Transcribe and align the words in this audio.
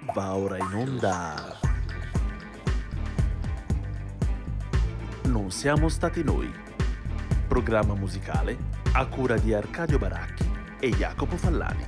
Va 0.00 0.36
ora 0.36 0.56
in 0.56 0.72
onda. 0.74 1.58
Non 5.24 5.50
siamo 5.50 5.88
stati 5.88 6.22
noi. 6.22 6.50
Programma 7.48 7.94
musicale 7.94 8.56
a 8.92 9.06
cura 9.06 9.36
di 9.36 9.52
Arcadio 9.52 9.98
Baracchi 9.98 10.48
e 10.78 10.90
Jacopo 10.90 11.36
Fallani. 11.36 11.84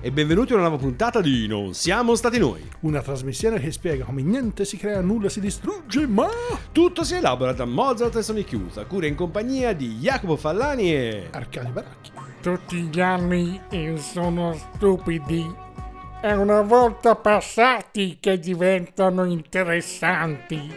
E 0.00 0.12
benvenuti 0.12 0.52
a 0.52 0.56
una 0.56 0.68
nuova 0.68 0.80
puntata 0.80 1.20
di 1.20 1.48
Non 1.48 1.74
siamo 1.74 2.14
stati 2.14 2.38
noi. 2.38 2.66
Una 2.80 3.02
trasmissione 3.02 3.58
che 3.58 3.72
spiega 3.72 4.04
come 4.04 4.22
niente 4.22 4.64
si 4.64 4.76
crea, 4.76 5.00
nulla 5.00 5.28
si 5.28 5.40
distrugge, 5.40 6.06
ma 6.06 6.28
Tutto 6.70 7.02
si 7.02 7.16
elabora 7.16 7.52
da 7.52 7.64
Mozart 7.64 8.14
e 8.16 8.22
Sony 8.22 8.44
Chiusa, 8.44 8.84
cura 8.84 9.06
in 9.06 9.16
compagnia 9.16 9.72
di 9.72 9.96
Jacopo 9.96 10.36
Fallani 10.36 10.94
e... 10.94 11.28
Arcadio 11.32 11.72
Baracchi. 11.72 12.12
Tutti 12.40 12.82
gli 12.82 13.00
anni 13.00 13.60
eh, 13.68 13.96
sono 13.98 14.54
stupidi. 14.54 15.66
È 16.20 16.32
una 16.32 16.62
volta 16.62 17.14
passati 17.14 18.18
che 18.18 18.40
diventano 18.40 19.24
interessanti. 19.24 20.68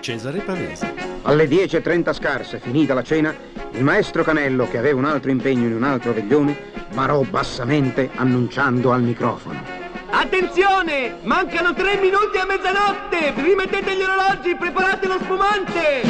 Cesare 0.00 0.38
Pavese. 0.38 0.90
Alle 1.20 1.44
10.30 1.44 2.14
scarse, 2.14 2.60
finita 2.60 2.94
la 2.94 3.02
cena, 3.02 3.34
il 3.72 3.84
maestro 3.84 4.22
Canello, 4.22 4.66
che 4.66 4.78
aveva 4.78 4.98
un 4.98 5.04
altro 5.04 5.30
impegno 5.30 5.66
in 5.66 5.74
un 5.74 5.82
altro 5.82 6.14
veglione, 6.14 6.56
barò 6.94 7.20
bassamente 7.20 8.08
annunciando 8.14 8.90
al 8.90 9.02
microfono. 9.02 9.60
Attenzione! 10.08 11.16
Mancano 11.24 11.74
tre 11.74 11.96
minuti 11.96 12.38
a 12.38 12.46
mezzanotte! 12.46 13.34
Rimettete 13.36 13.94
gli 13.94 14.00
orologi, 14.00 14.56
preparate 14.56 15.06
lo 15.06 15.18
spumante! 15.20 16.00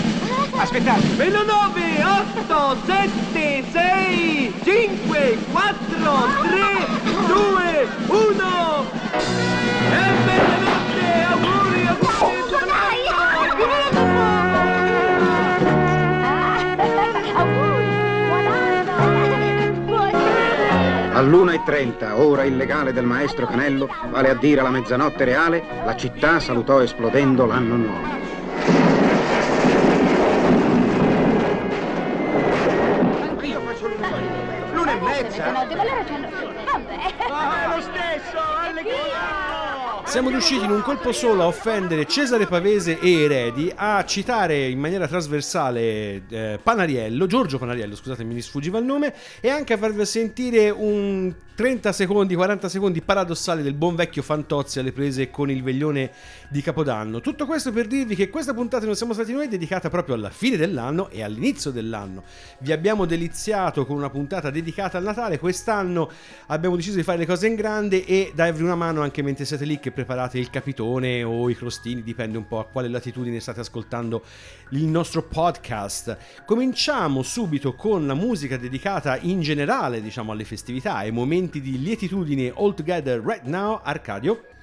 Aspettate! 0.56 1.06
Meno 1.16 1.42
9, 1.42 2.04
8, 2.46 2.76
7, 2.86 3.64
6, 3.72 4.54
5, 4.62 5.38
4, 5.50 5.74
3, 6.42 6.94
2, 7.26 7.63
1! 8.06 8.90
E 9.90 10.02
mezzanotte! 10.24 11.06
Auguri, 11.30 11.86
auguri! 11.86 12.14
All'1.30, 21.14 22.12
ora 22.20 22.44
illegale 22.44 22.92
del 22.92 23.04
maestro 23.04 23.46
Canello, 23.46 23.88
vale 24.10 24.30
a 24.30 24.34
dire 24.34 24.62
la 24.62 24.70
mezzanotte 24.70 25.24
reale, 25.24 25.62
la 25.84 25.94
città 25.94 26.40
salutò 26.40 26.82
esplodendo 26.82 27.46
l'anno 27.46 27.76
nuovo. 27.76 28.33
Siamo 40.14 40.30
riusciti 40.30 40.64
in 40.64 40.70
un 40.70 40.80
colpo 40.80 41.10
solo 41.10 41.42
a 41.42 41.46
offendere 41.48 42.06
Cesare 42.06 42.46
Pavese 42.46 43.00
e 43.00 43.22
Eredi, 43.22 43.72
a 43.74 44.04
citare 44.04 44.68
in 44.68 44.78
maniera 44.78 45.08
trasversale 45.08 46.22
eh, 46.28 46.60
Panariello, 46.62 47.26
Giorgio 47.26 47.58
Panariello, 47.58 47.96
scusate 47.96 48.22
mi 48.22 48.40
sfuggiva 48.40 48.78
il 48.78 48.84
nome, 48.84 49.12
e 49.40 49.48
anche 49.48 49.72
a 49.72 49.76
farvi 49.76 50.06
sentire 50.06 50.70
un 50.70 51.34
30 51.56 51.92
secondi, 51.92 52.34
40 52.34 52.68
secondi 52.68 53.00
paradossali 53.00 53.62
del 53.62 53.74
buon 53.74 53.94
vecchio 53.94 54.22
Fantozzi 54.22 54.80
alle 54.80 54.90
prese 54.90 55.30
con 55.30 55.50
il 55.50 55.62
veglione 55.62 56.10
di 56.48 56.60
Capodanno. 56.62 57.20
Tutto 57.20 57.46
questo 57.46 57.70
per 57.70 57.86
dirvi 57.86 58.16
che 58.16 58.28
questa 58.28 58.52
puntata 58.52 58.86
Non 58.86 58.96
siamo 58.96 59.12
stati 59.12 59.32
noi 59.32 59.44
è 59.44 59.48
dedicata 59.48 59.88
proprio 59.88 60.16
alla 60.16 60.30
fine 60.30 60.56
dell'anno 60.56 61.10
e 61.10 61.22
all'inizio 61.22 61.70
dell'anno. 61.70 62.24
Vi 62.58 62.72
abbiamo 62.72 63.04
deliziato 63.04 63.86
con 63.86 63.96
una 63.96 64.10
puntata 64.10 64.50
dedicata 64.50 64.98
al 64.98 65.04
Natale, 65.04 65.38
quest'anno 65.38 66.10
abbiamo 66.46 66.74
deciso 66.74 66.96
di 66.96 67.04
fare 67.04 67.18
le 67.18 67.26
cose 67.26 67.46
in 67.46 67.54
grande 67.54 68.04
e 68.04 68.32
darvi 68.34 68.62
una 68.62 68.74
mano 68.74 69.02
anche 69.02 69.22
mentre 69.22 69.44
siete 69.44 69.64
lì 69.64 69.78
che 69.78 69.90
preparate 69.90 70.03
il 70.34 70.50
capitone 70.50 71.22
o 71.22 71.48
i 71.50 71.56
crostini, 71.56 72.02
dipende 72.02 72.38
un 72.38 72.46
po' 72.46 72.58
a 72.58 72.64
quale 72.64 72.88
latitudine 72.88 73.40
state 73.40 73.60
ascoltando 73.60 74.22
il 74.70 74.84
nostro 74.84 75.22
podcast. 75.22 76.16
Cominciamo 76.46 77.22
subito 77.22 77.74
con 77.74 78.06
la 78.06 78.14
musica 78.14 78.56
dedicata 78.56 79.18
in 79.18 79.40
generale, 79.40 80.00
diciamo, 80.00 80.32
alle 80.32 80.44
festività, 80.44 80.96
ai 80.96 81.10
momenti 81.10 81.60
di 81.60 81.80
lietitudine 81.80 82.52
all 82.56 82.74
together 82.74 83.20
right 83.20 83.44
now, 83.44 83.80
Arcadio. 83.82 84.53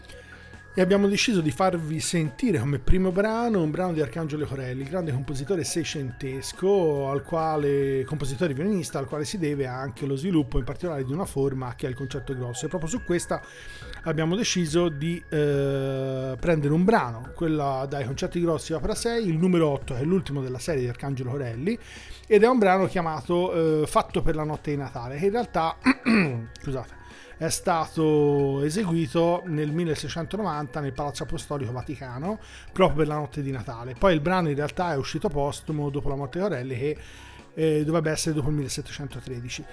E 0.74 0.80
abbiamo 0.80 1.10
deciso 1.10 1.42
di 1.42 1.52
farvi 1.52 2.00
sentire 2.00 2.58
come 2.58 2.80
primo 2.80 3.12
brano 3.12 3.62
un 3.62 3.72
brano 3.72 3.92
di 3.92 4.00
Arcangelo 4.00 4.46
Corelli, 4.46 4.84
il 4.84 4.88
grande 4.88 5.12
compositore 5.12 5.66
seicentesco, 5.66 7.10
al 7.10 7.24
quale, 7.24 8.06
compositore 8.06 8.54
violinista, 8.54 8.98
al 8.98 9.06
quale 9.06 9.26
si 9.26 9.38
deve 9.38 9.68
anche 9.68 10.06
lo 10.06 10.16
sviluppo 10.16 10.60
in 10.60 10.64
particolare 10.64 11.04
di 11.04 11.12
una 11.12 11.26
forma 11.26 11.76
che 11.76 11.88
è 11.88 11.90
il 11.90 11.96
concerto 11.98 12.34
grosso. 12.34 12.66
E 12.66 12.70
proprio 12.70 12.90
su 12.90 13.04
questa 13.04 13.42
abbiamo 14.04 14.38
deciso 14.38 14.88
di 14.88 15.22
eh, 15.28 16.38
prendere 16.40 16.74
un 16.74 16.86
brano, 16.86 17.34
quella 17.36 17.86
dai 17.90 18.06
concerti 18.06 18.40
grossi 18.40 18.72
opera 18.72 18.96
6, 18.96 19.28
il 19.28 19.38
numero 19.38 19.68
8 19.68 19.96
è 19.96 20.04
l'ultimo 20.06 20.42
della 20.42 20.60
serie 20.60 20.84
di 20.84 20.88
Arcangelo 20.88 21.32
Corelli, 21.32 21.78
ed 22.26 22.44
è 22.44 22.48
un 22.48 22.60
brano 22.60 22.86
chiamato 22.86 23.82
eh, 23.82 23.88
Fatto 23.88 24.22
per 24.22 24.36
la 24.36 24.46
notte 24.46 24.72
di 24.72 24.78
Natale, 24.78 25.18
che 25.18 25.26
in 25.26 25.32
realtà, 25.32 25.76
scusate, 26.62 27.00
è 27.42 27.50
stato 27.50 28.62
eseguito 28.62 29.42
nel 29.48 29.72
1690 29.72 30.80
nel 30.80 30.94
Palazzo 30.94 31.24
Apostolico 31.24 31.72
Vaticano 31.72 32.38
proprio 32.72 32.98
per 32.98 33.08
la 33.08 33.16
notte 33.16 33.42
di 33.42 33.50
Natale. 33.50 33.96
Poi 33.98 34.14
il 34.14 34.20
brano 34.20 34.50
in 34.50 34.56
realtà 34.56 34.92
è 34.92 34.96
uscito 34.96 35.28
postumo 35.28 35.90
dopo 35.90 36.08
la 36.08 36.16
morte 36.16 36.38
di 36.38 36.44
Corelli 36.44 36.78
che 36.78 36.98
eh, 37.56 37.84
dovrebbe 37.84 38.12
essere 38.12 38.36
dopo 38.36 38.50
il 38.50 38.54
1713. 38.58 39.66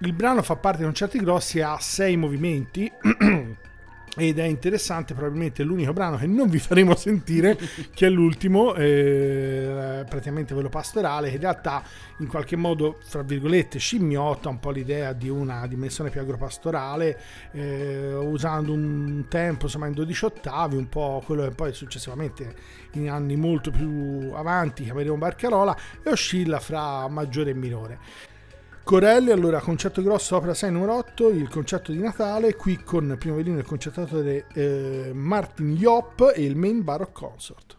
Il 0.00 0.12
brano 0.12 0.42
fa 0.42 0.56
parte 0.56 0.80
di 0.80 0.84
concerti 0.84 1.18
grossi 1.18 1.60
e 1.60 1.62
ha 1.62 1.78
sei 1.80 2.18
movimenti. 2.18 2.92
Ed 4.16 4.38
è 4.38 4.44
interessante, 4.44 5.12
probabilmente 5.12 5.64
l'unico 5.64 5.92
brano 5.92 6.16
che 6.16 6.26
non 6.26 6.48
vi 6.48 6.58
faremo 6.58 6.94
sentire, 6.96 7.58
che 7.92 8.06
è 8.06 8.10
l'ultimo, 8.10 8.74
eh, 8.74 10.04
praticamente 10.08 10.54
quello 10.54 10.68
pastorale, 10.68 11.28
che 11.28 11.34
in 11.34 11.40
realtà 11.40 11.82
in 12.18 12.28
qualche 12.28 12.54
modo, 12.54 12.98
fra 13.02 13.22
virgolette, 13.22 13.78
scimmiotta 13.78 14.48
un 14.48 14.60
po' 14.60 14.70
l'idea 14.70 15.12
di 15.12 15.28
una 15.28 15.66
dimensione 15.66 16.10
più 16.10 16.20
agropastorale, 16.20 17.18
eh, 17.52 18.14
usando 18.14 18.72
un 18.72 19.24
tempo 19.28 19.64
insomma 19.64 19.86
in 19.86 19.94
12 19.94 20.24
ottavi, 20.26 20.76
un 20.76 20.88
po' 20.88 21.22
quello 21.24 21.42
che 21.42 21.50
poi 21.50 21.72
successivamente 21.72 22.54
in 22.92 23.10
anni 23.10 23.34
molto 23.34 23.70
più 23.70 24.30
avanti 24.34 24.84
chiameremo 24.84 25.16
Barcarola, 25.16 25.76
e 26.02 26.10
oscilla 26.10 26.60
fra 26.60 27.08
maggiore 27.08 27.50
e 27.50 27.54
minore. 27.54 27.98
Corelli, 28.84 29.30
allora 29.30 29.60
concerto 29.60 30.02
grosso, 30.02 30.36
opera 30.36 30.52
6 30.52 30.70
numero 30.70 30.94
8, 30.96 31.30
il 31.30 31.48
concerto 31.48 31.90
di 31.90 31.98
Natale, 31.98 32.54
qui 32.54 32.82
con 32.82 33.16
primo 33.18 33.36
violino 33.36 33.58
il 33.58 33.64
concertatore 33.64 34.46
eh, 34.52 35.10
Martin 35.14 35.74
Jopp 35.74 36.20
e 36.34 36.44
il 36.44 36.54
Main 36.54 36.84
Baroque 36.84 37.12
Consort. 37.14 37.76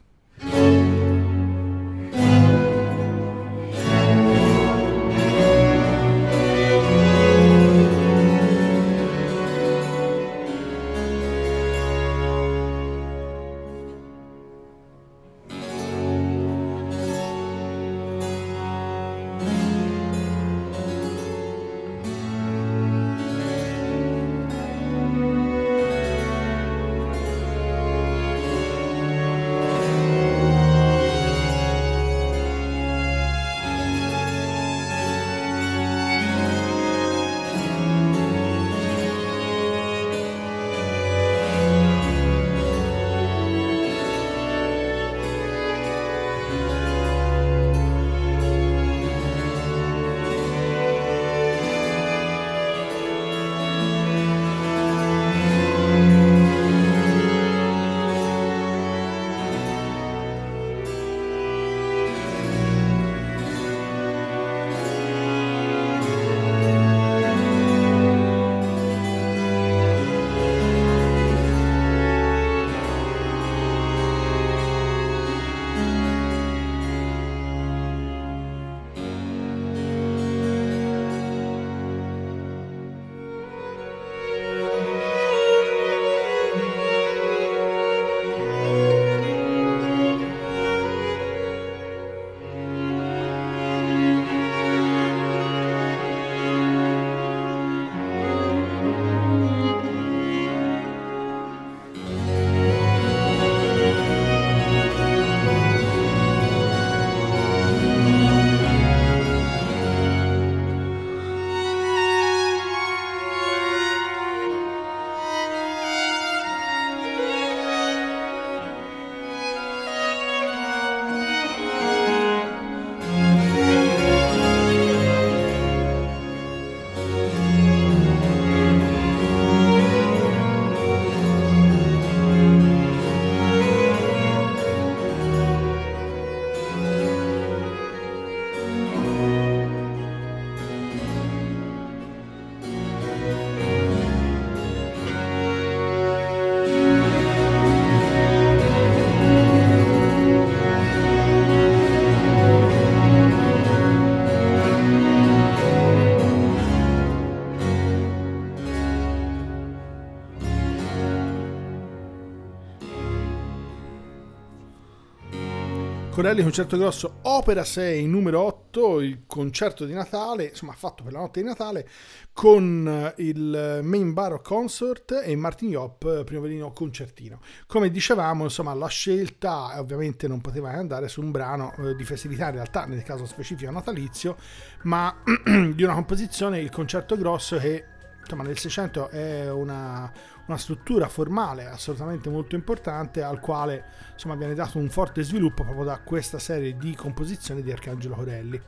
Corelli 166.15 166.43
Concerto 166.43 166.77
Grosso 166.77 167.17
Opera 167.23 167.65
6 167.65 168.07
numero 168.07 168.39
8, 168.39 169.01
il 169.01 169.23
concerto 169.27 169.83
di 169.83 169.91
Natale, 169.91 170.45
insomma 170.45 170.71
fatto 170.71 171.03
per 171.03 171.11
la 171.11 171.19
notte 171.19 171.41
di 171.41 171.45
Natale, 171.45 171.85
con 172.31 173.13
il 173.17 173.81
Main 173.83 174.13
Barrow 174.13 174.41
Consort 174.41 175.21
e 175.25 175.35
Martin 175.35 175.71
Yop, 175.71 176.23
primo 176.23 176.39
violino 176.39 176.71
concertino. 176.71 177.41
Come 177.67 177.91
dicevamo, 177.91 178.45
insomma, 178.45 178.73
la 178.73 178.87
scelta 178.87 179.77
ovviamente 179.77 180.29
non 180.29 180.39
poteva 180.39 180.71
andare 180.71 181.09
su 181.09 181.19
un 181.19 181.31
brano 181.31 181.73
eh, 181.79 181.95
di 181.95 182.05
festività, 182.05 182.45
in 182.45 182.53
realtà 182.53 182.85
nel 182.85 183.03
caso 183.03 183.25
specifico 183.25 183.69
natalizio, 183.69 184.37
ma 184.83 185.13
di 185.75 185.83
una 185.83 185.95
composizione, 185.95 186.61
il 186.61 186.69
concerto 186.69 187.17
grosso 187.17 187.57
che 187.57 187.94
insomma, 188.25 188.43
nel 188.43 188.57
600 188.57 189.09
è 189.09 189.51
una, 189.51 190.11
una 190.47 190.57
struttura 190.57 191.07
formale 191.07 191.67
assolutamente 191.67 192.29
molto 192.29 192.55
importante 192.55 193.21
al 193.21 193.39
quale 193.39 193.85
insomma, 194.13 194.35
viene 194.35 194.55
dato 194.55 194.77
un 194.77 194.89
forte 194.89 195.23
sviluppo 195.23 195.63
proprio 195.63 195.85
da 195.85 195.99
questa 195.99 196.39
serie 196.39 196.75
di 196.75 196.95
composizioni 196.95 197.61
di 197.61 197.71
Arcangelo 197.71 198.15
Corelli. 198.15 198.61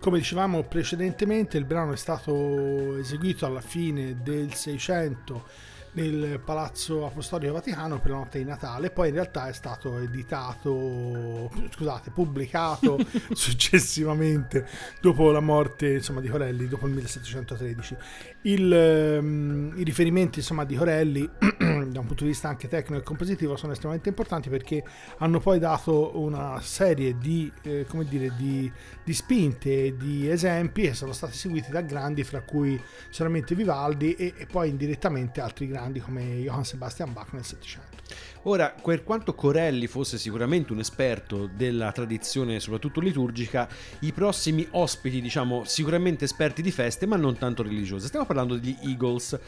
Come 0.00 0.18
dicevamo 0.18 0.62
precedentemente, 0.62 1.58
il 1.58 1.64
brano 1.64 1.92
è 1.92 1.96
stato 1.96 2.96
eseguito 2.96 3.46
alla 3.46 3.60
fine 3.60 4.22
del 4.22 4.54
600 4.54 5.44
nel 5.92 6.40
Palazzo 6.44 7.06
Apostolico 7.06 7.54
Vaticano 7.54 7.98
per 8.00 8.10
la 8.10 8.18
notte 8.18 8.38
di 8.38 8.44
Natale, 8.44 8.90
poi 8.90 9.08
in 9.08 9.14
realtà 9.14 9.48
è 9.48 9.52
stato 9.52 9.98
editato, 9.98 11.50
scusate, 11.70 12.10
pubblicato 12.10 12.98
successivamente 13.32 14.66
dopo 15.00 15.30
la 15.30 15.40
morte 15.40 15.94
insomma, 15.94 16.20
di 16.20 16.28
Corelli, 16.28 16.68
dopo 16.68 16.86
il 16.86 16.92
1713. 16.92 17.96
Il, 18.42 19.18
um, 19.20 19.72
I 19.76 19.82
riferimenti 19.82 20.40
insomma, 20.40 20.64
di 20.64 20.76
Corelli 20.76 21.28
da 21.58 22.00
un 22.00 22.06
punto 22.06 22.24
di 22.24 22.30
vista 22.30 22.48
anche 22.48 22.68
tecnico 22.68 23.00
e 23.00 23.04
compositivo 23.04 23.56
sono 23.56 23.72
estremamente 23.72 24.08
importanti 24.08 24.48
perché 24.48 24.84
hanno 25.18 25.40
poi 25.40 25.58
dato 25.58 26.18
una 26.20 26.60
serie 26.60 27.16
di, 27.18 27.50
eh, 27.62 27.86
come 27.88 28.04
dire, 28.04 28.32
di, 28.36 28.70
di 29.02 29.12
spinte 29.12 29.86
e 29.86 29.96
di 29.96 30.28
esempi 30.28 30.82
che 30.82 30.94
sono 30.94 31.12
stati 31.12 31.36
seguiti 31.36 31.70
da 31.70 31.80
grandi, 31.80 32.24
fra 32.24 32.42
cui 32.42 32.80
solamente 33.08 33.54
Vivaldi 33.54 34.14
e, 34.14 34.34
e 34.36 34.46
poi 34.46 34.68
indirettamente 34.68 35.40
altri 35.40 35.66
grandi 35.66 35.76
grandi 35.78 36.00
come 36.00 36.40
Johann 36.40 36.62
Sebastian 36.62 37.12
Bach 37.12 37.32
nel 37.32 37.44
Settecento. 37.44 37.96
Ora, 38.42 38.74
per 38.82 39.04
quanto 39.04 39.34
Corelli 39.34 39.86
fosse 39.86 40.18
sicuramente 40.18 40.72
un 40.72 40.80
esperto 40.80 41.46
della 41.46 41.92
tradizione, 41.92 42.58
soprattutto 42.58 43.00
liturgica, 43.00 43.68
i 44.00 44.12
prossimi 44.12 44.66
ospiti, 44.72 45.20
diciamo, 45.20 45.64
sicuramente 45.64 46.24
esperti 46.24 46.62
di 46.62 46.70
feste, 46.72 47.06
ma 47.06 47.16
non 47.16 47.36
tanto 47.36 47.62
religiose. 47.62 48.06
Stiamo 48.06 48.26
parlando 48.26 48.56
degli 48.56 48.76
Eagles. 48.82 49.38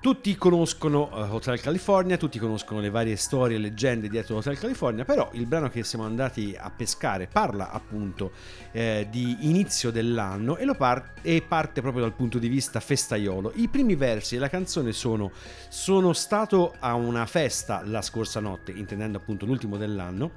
Tutti 0.00 0.36
conoscono 0.36 1.08
uh, 1.12 1.34
Hotel 1.34 1.60
California, 1.60 2.16
tutti 2.16 2.38
conoscono 2.38 2.78
le 2.78 2.88
varie 2.88 3.16
storie 3.16 3.56
e 3.56 3.58
leggende 3.58 4.08
dietro 4.08 4.36
Hotel 4.36 4.56
California, 4.56 5.04
però 5.04 5.28
il 5.32 5.44
brano 5.46 5.68
che 5.70 5.82
siamo 5.82 6.04
andati 6.04 6.54
a 6.56 6.70
pescare 6.70 7.26
parla 7.26 7.72
appunto 7.72 8.30
eh, 8.70 9.08
di 9.10 9.48
inizio 9.48 9.90
dell'anno 9.90 10.56
e, 10.56 10.72
par- 10.76 11.14
e, 11.20 11.42
parte 11.42 11.80
proprio 11.80 12.02
dal 12.02 12.14
punto 12.14 12.38
di 12.38 12.46
vista 12.46 12.78
festaiolo. 12.78 13.54
I 13.56 13.66
primi 13.66 13.96
versi 13.96 14.36
della 14.36 14.48
canzone 14.48 14.92
sono 14.92 15.32
Sono 15.68 16.12
stato 16.12 16.76
a 16.78 16.94
una 16.94 17.26
festa 17.26 17.82
la 17.84 18.00
scorsa 18.00 18.38
notte, 18.38 18.70
intendendo 18.70 19.18
appunto 19.18 19.46
l'ultimo 19.46 19.76
dell'anno 19.76 20.30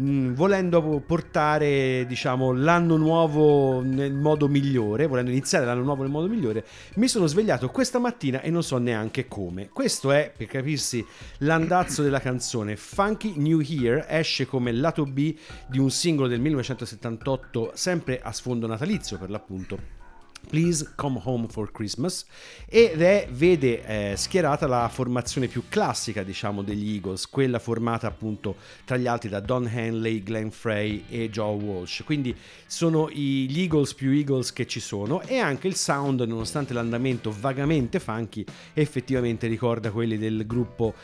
Mm, 0.00 0.32
volendo 0.32 1.02
portare 1.06 2.06
diciamo 2.06 2.52
l'anno 2.52 2.96
nuovo 2.96 3.82
nel 3.82 4.14
modo 4.14 4.48
migliore, 4.48 5.06
volendo 5.06 5.30
iniziare 5.30 5.66
l'anno 5.66 5.82
nuovo 5.82 6.00
nel 6.00 6.10
modo 6.10 6.28
migliore, 6.28 6.64
mi 6.94 7.08
sono 7.08 7.26
svegliato 7.26 7.68
questa 7.68 7.98
mattina 7.98 8.40
e 8.40 8.48
non 8.48 8.62
so 8.62 8.78
neanche 8.78 9.28
come. 9.28 9.68
Questo 9.68 10.10
è, 10.10 10.32
per 10.34 10.46
capirsi, 10.46 11.04
l'andazzo 11.38 12.02
della 12.02 12.20
canzone. 12.20 12.76
Funky 12.76 13.34
New 13.36 13.60
Year 13.60 14.06
esce 14.08 14.46
come 14.46 14.72
lato 14.72 15.04
B 15.04 15.36
di 15.66 15.78
un 15.78 15.90
singolo 15.90 16.26
del 16.26 16.40
1978, 16.40 17.72
sempre 17.74 18.18
a 18.22 18.32
sfondo 18.32 18.66
natalizio 18.66 19.18
per 19.18 19.28
l'appunto 19.28 20.01
Please 20.48 20.92
Come 20.96 21.20
Home 21.24 21.46
for 21.48 21.70
Christmas 21.72 22.24
ed 22.66 23.00
è, 23.00 23.28
vede 23.30 24.12
eh, 24.12 24.16
schierata 24.16 24.66
la 24.66 24.88
formazione 24.88 25.46
più 25.46 25.64
classica 25.68 26.22
diciamo 26.22 26.62
degli 26.62 26.94
Eagles, 26.94 27.28
quella 27.28 27.58
formata 27.58 28.06
appunto 28.06 28.56
tra 28.84 28.96
gli 28.96 29.06
altri 29.06 29.28
da 29.28 29.40
Don 29.40 29.66
Henley, 29.66 30.22
Glenn 30.22 30.48
Frey 30.48 31.04
e 31.08 31.30
Joe 31.30 31.62
Walsh, 31.62 32.02
quindi 32.04 32.36
sono 32.66 33.08
gli 33.10 33.60
Eagles 33.60 33.94
più 33.94 34.10
Eagles 34.10 34.52
che 34.52 34.66
ci 34.66 34.80
sono 34.80 35.22
e 35.22 35.38
anche 35.38 35.68
il 35.68 35.74
sound 35.74 36.20
nonostante 36.20 36.72
l'andamento 36.72 37.34
vagamente 37.38 38.00
funky 38.00 38.44
effettivamente 38.74 39.46
ricorda 39.46 39.90
quelli 39.90 40.18
del 40.18 40.46
gruppo 40.46 40.94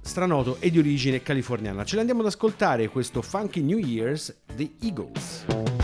stranoto 0.00 0.56
e 0.60 0.70
di 0.70 0.78
origine 0.78 1.22
californiana. 1.22 1.84
Ce 1.84 1.96
l'andiamo 1.96 2.20
ad 2.20 2.26
ascoltare 2.26 2.88
questo 2.88 3.22
Funky 3.22 3.60
New 3.60 3.78
Year's 3.78 4.34
The 4.54 4.70
Eagles. 4.80 5.75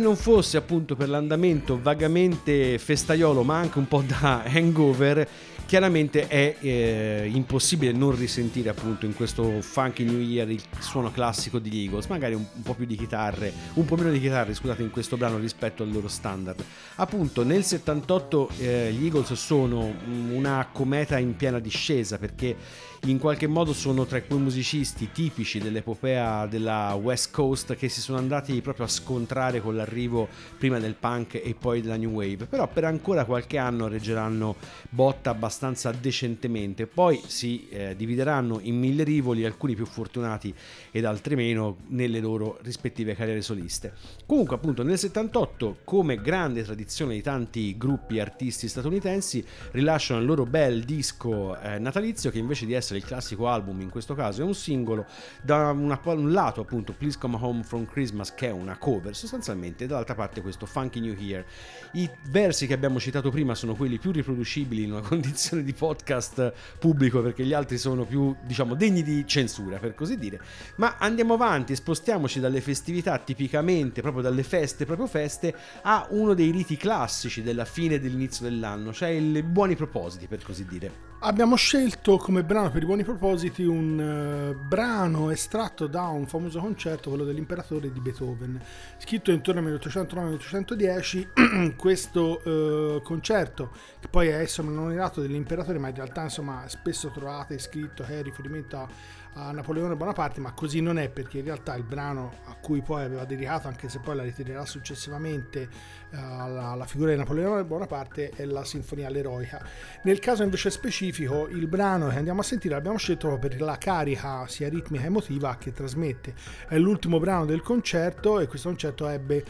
Non 0.00 0.16
fosse 0.16 0.56
appunto 0.56 0.96
per 0.96 1.08
l'andamento 1.08 1.78
vagamente 1.80 2.78
festaiolo 2.78 3.42
ma 3.42 3.58
anche 3.58 3.78
un 3.78 3.86
po' 3.86 4.02
da 4.04 4.42
hangover 4.50 5.28
chiaramente 5.70 6.26
è 6.26 6.56
eh, 6.58 7.30
impossibile 7.32 7.92
non 7.92 8.16
risentire 8.16 8.70
appunto 8.70 9.06
in 9.06 9.14
questo 9.14 9.60
funky 9.60 10.02
New 10.02 10.18
Year 10.18 10.50
il 10.50 10.60
suono 10.80 11.12
classico 11.12 11.60
degli 11.60 11.84
Eagles, 11.84 12.06
magari 12.06 12.34
un, 12.34 12.44
un 12.52 12.62
po' 12.62 12.74
più 12.74 12.86
di 12.86 12.96
chitarre, 12.96 13.52
un 13.74 13.84
po' 13.84 13.94
meno 13.94 14.10
di 14.10 14.18
chitarre, 14.18 14.52
scusate, 14.52 14.82
in 14.82 14.90
questo 14.90 15.16
brano 15.16 15.38
rispetto 15.38 15.84
al 15.84 15.92
loro 15.92 16.08
standard. 16.08 16.64
Appunto 16.96 17.44
nel 17.44 17.62
78 17.62 18.48
eh, 18.58 18.92
gli 18.92 19.04
Eagles 19.04 19.32
sono 19.34 19.94
una 20.32 20.66
cometa 20.72 21.18
in 21.18 21.36
piena 21.36 21.60
discesa 21.60 22.18
perché 22.18 22.56
in 23.04 23.18
qualche 23.18 23.46
modo 23.46 23.72
sono 23.72 24.04
tra 24.04 24.20
quei 24.20 24.38
musicisti 24.38 25.10
tipici 25.10 25.58
dell'epopea 25.58 26.46
della 26.46 26.92
West 27.00 27.30
Coast 27.30 27.74
che 27.74 27.88
si 27.88 28.02
sono 28.02 28.18
andati 28.18 28.60
proprio 28.60 28.84
a 28.84 28.88
scontrare 28.88 29.62
con 29.62 29.74
l'arrivo 29.74 30.28
prima 30.58 30.78
del 30.78 30.94
punk 30.94 31.40
e 31.42 31.56
poi 31.58 31.80
della 31.80 31.96
New 31.96 32.10
Wave, 32.10 32.44
però 32.44 32.68
per 32.68 32.84
ancora 32.84 33.24
qualche 33.24 33.56
anno 33.56 33.88
reggeranno 33.88 34.56
botta 34.90 35.30
abbastanza 35.30 35.92
decentemente, 35.92 36.86
poi 36.86 37.22
si 37.26 37.68
eh, 37.70 37.96
divideranno 37.96 38.58
in 38.60 38.78
mille 38.78 39.02
rivoli, 39.02 39.46
alcuni 39.46 39.74
più 39.74 39.86
fortunati 39.86 40.54
ed 40.90 41.06
altri 41.06 41.36
meno 41.36 41.78
nelle 41.88 42.20
loro 42.20 42.58
rispettive 42.62 43.14
carriere 43.14 43.40
soliste. 43.40 43.94
Comunque 44.26 44.56
appunto 44.56 44.82
nel 44.82 44.98
78 44.98 45.78
come 45.84 46.20
grande 46.20 46.62
tradizione 46.64 47.14
di 47.14 47.22
tanti 47.22 47.78
gruppi 47.78 48.20
artisti 48.20 48.68
statunitensi 48.68 49.42
rilasciano 49.70 50.20
il 50.20 50.26
loro 50.26 50.44
bel 50.44 50.84
disco 50.84 51.58
eh, 51.58 51.78
natalizio 51.78 52.30
che 52.30 52.38
invece 52.38 52.66
di 52.66 52.74
essere 52.74 52.89
essere 52.90 52.98
il 52.98 53.04
classico 53.04 53.48
album, 53.48 53.80
in 53.80 53.90
questo 53.90 54.14
caso 54.14 54.42
è 54.42 54.44
un 54.44 54.54
singolo, 54.54 55.06
da 55.42 55.70
una, 55.70 56.00
un 56.02 56.32
lato 56.32 56.60
appunto 56.60 56.92
Please 56.92 57.18
Come 57.18 57.38
Home 57.40 57.62
From 57.62 57.86
Christmas 57.86 58.34
che 58.34 58.48
è 58.48 58.50
una 58.50 58.76
cover 58.76 59.14
sostanzialmente, 59.14 59.84
e 59.84 59.86
dall'altra 59.86 60.14
parte 60.14 60.40
questo 60.40 60.66
Funky 60.66 61.00
New 61.00 61.14
Year. 61.14 61.44
I 61.92 62.10
versi 62.28 62.66
che 62.66 62.74
abbiamo 62.74 62.98
citato 62.98 63.30
prima 63.30 63.54
sono 63.54 63.74
quelli 63.74 63.98
più 63.98 64.10
riproducibili 64.10 64.82
in 64.82 64.92
una 64.92 65.00
condizione 65.06 65.62
di 65.62 65.72
podcast 65.72 66.52
pubblico 66.78 67.22
perché 67.22 67.44
gli 67.44 67.52
altri 67.52 67.78
sono 67.78 68.04
più 68.04 68.34
diciamo 68.42 68.74
degni 68.74 69.02
di 69.02 69.26
censura 69.26 69.78
per 69.78 69.94
così 69.94 70.18
dire, 70.18 70.40
ma 70.76 70.96
andiamo 70.98 71.34
avanti, 71.34 71.74
spostiamoci 71.74 72.40
dalle 72.40 72.60
festività 72.60 73.18
tipicamente 73.18 74.00
proprio 74.02 74.22
dalle 74.22 74.42
feste, 74.42 74.84
proprio 74.84 75.06
feste, 75.06 75.54
a 75.82 76.06
uno 76.10 76.34
dei 76.34 76.50
riti 76.50 76.76
classici 76.76 77.42
della 77.42 77.64
fine 77.64 77.94
e 77.94 78.00
dell'inizio 78.00 78.48
dell'anno, 78.48 78.92
cioè 78.92 79.08
i 79.08 79.42
buoni 79.42 79.76
propositi 79.76 80.26
per 80.26 80.42
così 80.42 80.64
dire. 80.66 81.08
Abbiamo 81.22 81.54
scelto 81.54 82.16
come 82.16 82.42
brano 82.42 82.70
per 82.70 82.79
i 82.84 82.86
buoni 82.86 83.04
propositi 83.04 83.64
un 83.64 83.98
uh, 83.98 84.66
brano 84.66 85.30
estratto 85.30 85.86
da 85.86 86.08
un 86.08 86.26
famoso 86.26 86.60
concerto, 86.60 87.08
quello 87.10 87.24
dell'imperatore 87.24 87.92
di 87.92 88.00
Beethoven, 88.00 88.60
scritto 88.98 89.30
intorno 89.30 89.60
al 89.60 89.80
1809-1810. 89.80 91.74
questo 91.76 92.40
uh, 92.48 93.02
concerto, 93.02 93.70
che 93.98 94.08
poi 94.08 94.28
è 94.28 94.46
soprannominato 94.46 95.20
dell'imperatore, 95.20 95.78
ma 95.78 95.88
in 95.88 95.94
realtà 95.94 96.22
insomma 96.22 96.64
spesso 96.68 97.08
trovate 97.08 97.58
scritto 97.58 98.04
che 98.04 98.20
è 98.20 98.22
riferimento 98.22 98.76
a 98.76 98.88
a 99.34 99.52
Napoleone 99.52 99.94
Bonaparte, 99.94 100.40
ma 100.40 100.52
così 100.52 100.80
non 100.80 100.98
è 100.98 101.08
perché 101.08 101.38
in 101.38 101.44
realtà 101.44 101.74
il 101.76 101.84
brano 101.84 102.32
a 102.46 102.54
cui 102.54 102.82
poi 102.82 103.04
aveva 103.04 103.24
dedicato, 103.24 103.68
anche 103.68 103.88
se 103.88 104.00
poi 104.00 104.16
la 104.16 104.22
ritirerà 104.22 104.64
successivamente 104.64 105.68
uh, 106.10 106.16
alla, 106.16 106.68
alla, 106.70 106.86
figura 106.86 107.12
di 107.12 107.16
Napoleone 107.16 107.64
Bonaparte, 107.64 108.30
è 108.30 108.44
la 108.44 108.64
Sinfonia 108.64 109.06
all'Eroica. 109.06 109.64
Nel 110.02 110.18
caso 110.18 110.42
invece 110.42 110.70
specifico, 110.70 111.48
il 111.48 111.68
brano 111.68 112.08
che 112.08 112.16
andiamo 112.16 112.40
a 112.40 112.44
sentire 112.44 112.74
l'abbiamo 112.74 112.98
scelto 112.98 113.38
per 113.38 113.60
la 113.60 113.78
carica 113.78 114.46
sia 114.48 114.68
ritmica 114.68 115.04
e 115.04 115.06
emotiva 115.06 115.56
che 115.56 115.72
trasmette. 115.72 116.34
È 116.68 116.76
l'ultimo 116.78 117.18
brano 117.18 117.44
del 117.46 117.62
concerto 117.62 118.40
e 118.40 118.46
questo 118.46 118.68
concerto 118.68 119.06
ebbe 119.06 119.44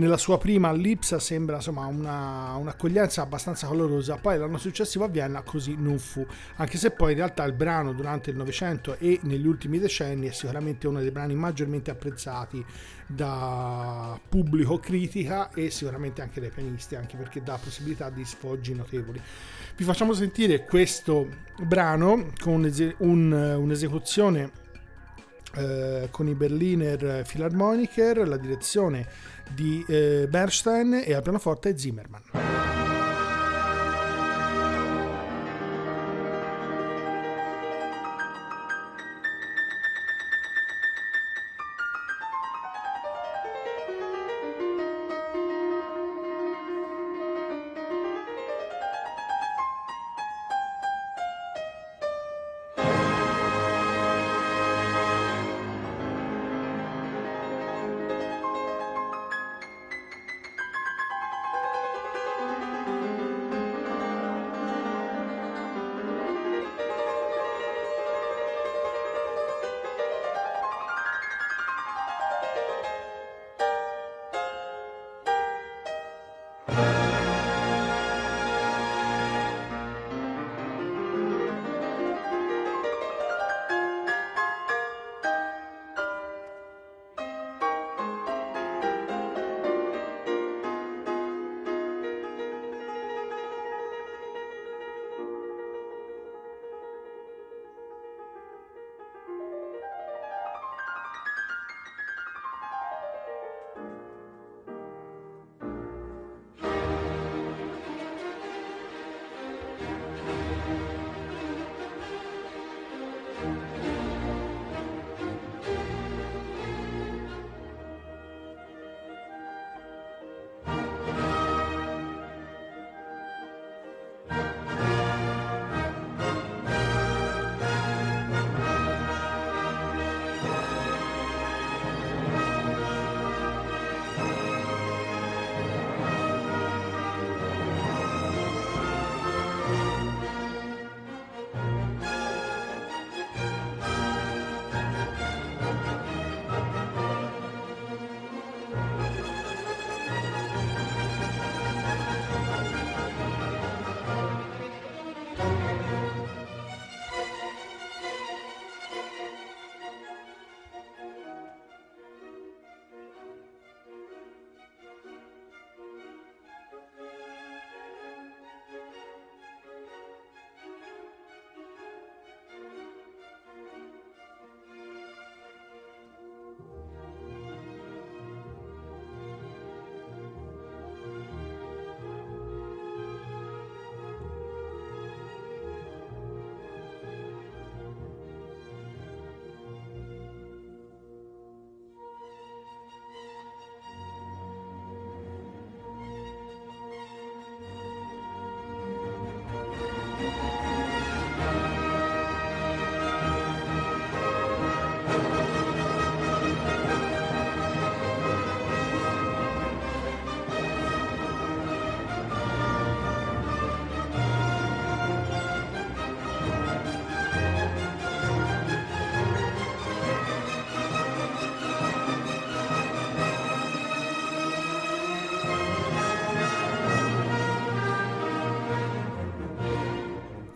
nella 0.00 0.16
sua 0.16 0.38
prima 0.38 0.68
all'Ipsa 0.68 1.18
sembra 1.18 1.56
insomma 1.56 1.84
una, 1.84 2.54
un'accoglienza 2.54 3.20
abbastanza 3.20 3.66
calorosa, 3.66 4.16
poi 4.16 4.38
l'anno 4.38 4.56
successivo 4.56 5.04
a 5.04 5.08
Vienna 5.08 5.42
così 5.42 5.76
non 5.78 5.98
fu, 5.98 6.26
anche 6.56 6.78
se 6.78 6.90
poi 6.90 7.12
in 7.12 7.18
realtà 7.18 7.44
il 7.44 7.52
brano 7.52 7.92
durante 7.92 8.30
il 8.30 8.36
Novecento 8.36 8.96
e 8.98 9.20
negli 9.24 9.46
ultimi 9.46 9.78
decenni 9.78 10.26
è 10.28 10.32
sicuramente 10.32 10.88
uno 10.88 11.00
dei 11.00 11.10
brani 11.10 11.34
maggiormente 11.34 11.90
apprezzati 11.90 12.64
da 13.06 14.18
pubblico 14.26 14.78
critica 14.78 15.50
e 15.50 15.68
sicuramente 15.70 16.22
anche 16.22 16.40
dai 16.40 16.50
pianisti, 16.50 16.94
anche 16.94 17.18
perché 17.18 17.42
dà 17.42 17.58
possibilità 17.62 18.08
di 18.08 18.24
sfoggi 18.24 18.74
notevoli. 18.74 19.20
Vi 19.76 19.84
facciamo 19.84 20.14
sentire 20.14 20.64
questo 20.64 21.28
brano 21.62 22.28
con 22.40 22.70
un, 22.98 23.32
un'esecuzione 23.32 24.50
eh, 25.56 26.08
con 26.10 26.28
i 26.28 26.34
Berliner 26.34 27.24
Philharmoniker, 27.26 28.28
la 28.28 28.36
direzione 28.36 29.06
di 29.54 29.84
eh, 29.88 30.26
Bernstein 30.28 31.02
e 31.04 31.14
al 31.14 31.22
pianoforte 31.22 31.76
Zimmerman. 31.76 32.89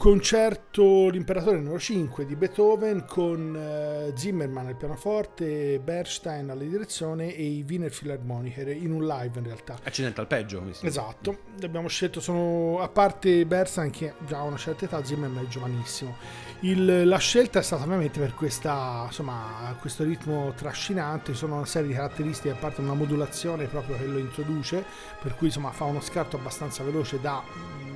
Concerto 0.04 1.08
L'imperatore 1.08 1.56
numero 1.56 1.78
5 1.78 2.26
di 2.26 2.36
Beethoven 2.36 3.06
con 3.06 3.56
eh, 3.56 4.12
Zimmerman 4.14 4.66
al 4.66 4.76
pianoforte, 4.76 5.80
Bernstein 5.82 6.50
alla 6.50 6.62
direzione 6.62 7.34
e 7.34 7.42
i 7.42 7.64
Wiener 7.66 7.90
Philharmoniker 7.90 8.68
in 8.68 8.92
un 8.92 9.06
live 9.06 9.38
in 9.38 9.44
realtà. 9.44 9.78
Accidental 9.82 10.26
peggio. 10.26 10.60
mi 10.60 10.74
sembra. 10.74 10.88
Esatto, 10.90 11.38
abbiamo 11.64 11.88
scelto, 11.88 12.20
sono, 12.20 12.80
a 12.80 12.88
parte 12.88 13.44
Bernstein 13.46 13.90
che 13.90 14.14
già 14.26 14.38
ha 14.38 14.42
una 14.42 14.56
certa 14.56 14.84
età, 14.84 15.04
Zimmerman 15.04 15.44
è 15.44 15.48
giovanissimo. 15.48 16.16
Il- 16.60 17.06
la 17.06 17.18
scelta 17.18 17.58
è 17.58 17.62
stata 17.62 17.84
ovviamente 17.84 18.20
per 18.20 18.34
questa, 18.34 19.02
insomma, 19.06 19.76
questo 19.80 20.04
ritmo 20.04 20.52
trascinante, 20.56 21.32
ci 21.32 21.38
sono 21.38 21.56
una 21.56 21.66
serie 21.66 21.88
di 21.88 21.94
caratteristiche, 21.94 22.54
a 22.54 22.58
parte 22.58 22.80
una 22.80 22.94
modulazione 22.94 23.66
proprio 23.66 23.96
che 23.96 24.06
lo 24.06 24.18
introduce, 24.18 24.84
per 25.20 25.34
cui 25.34 25.48
insomma 25.48 25.70
fa 25.72 25.84
uno 25.84 26.00
scarto 26.00 26.36
abbastanza 26.36 26.82
veloce 26.82 27.20
da, 27.20 27.42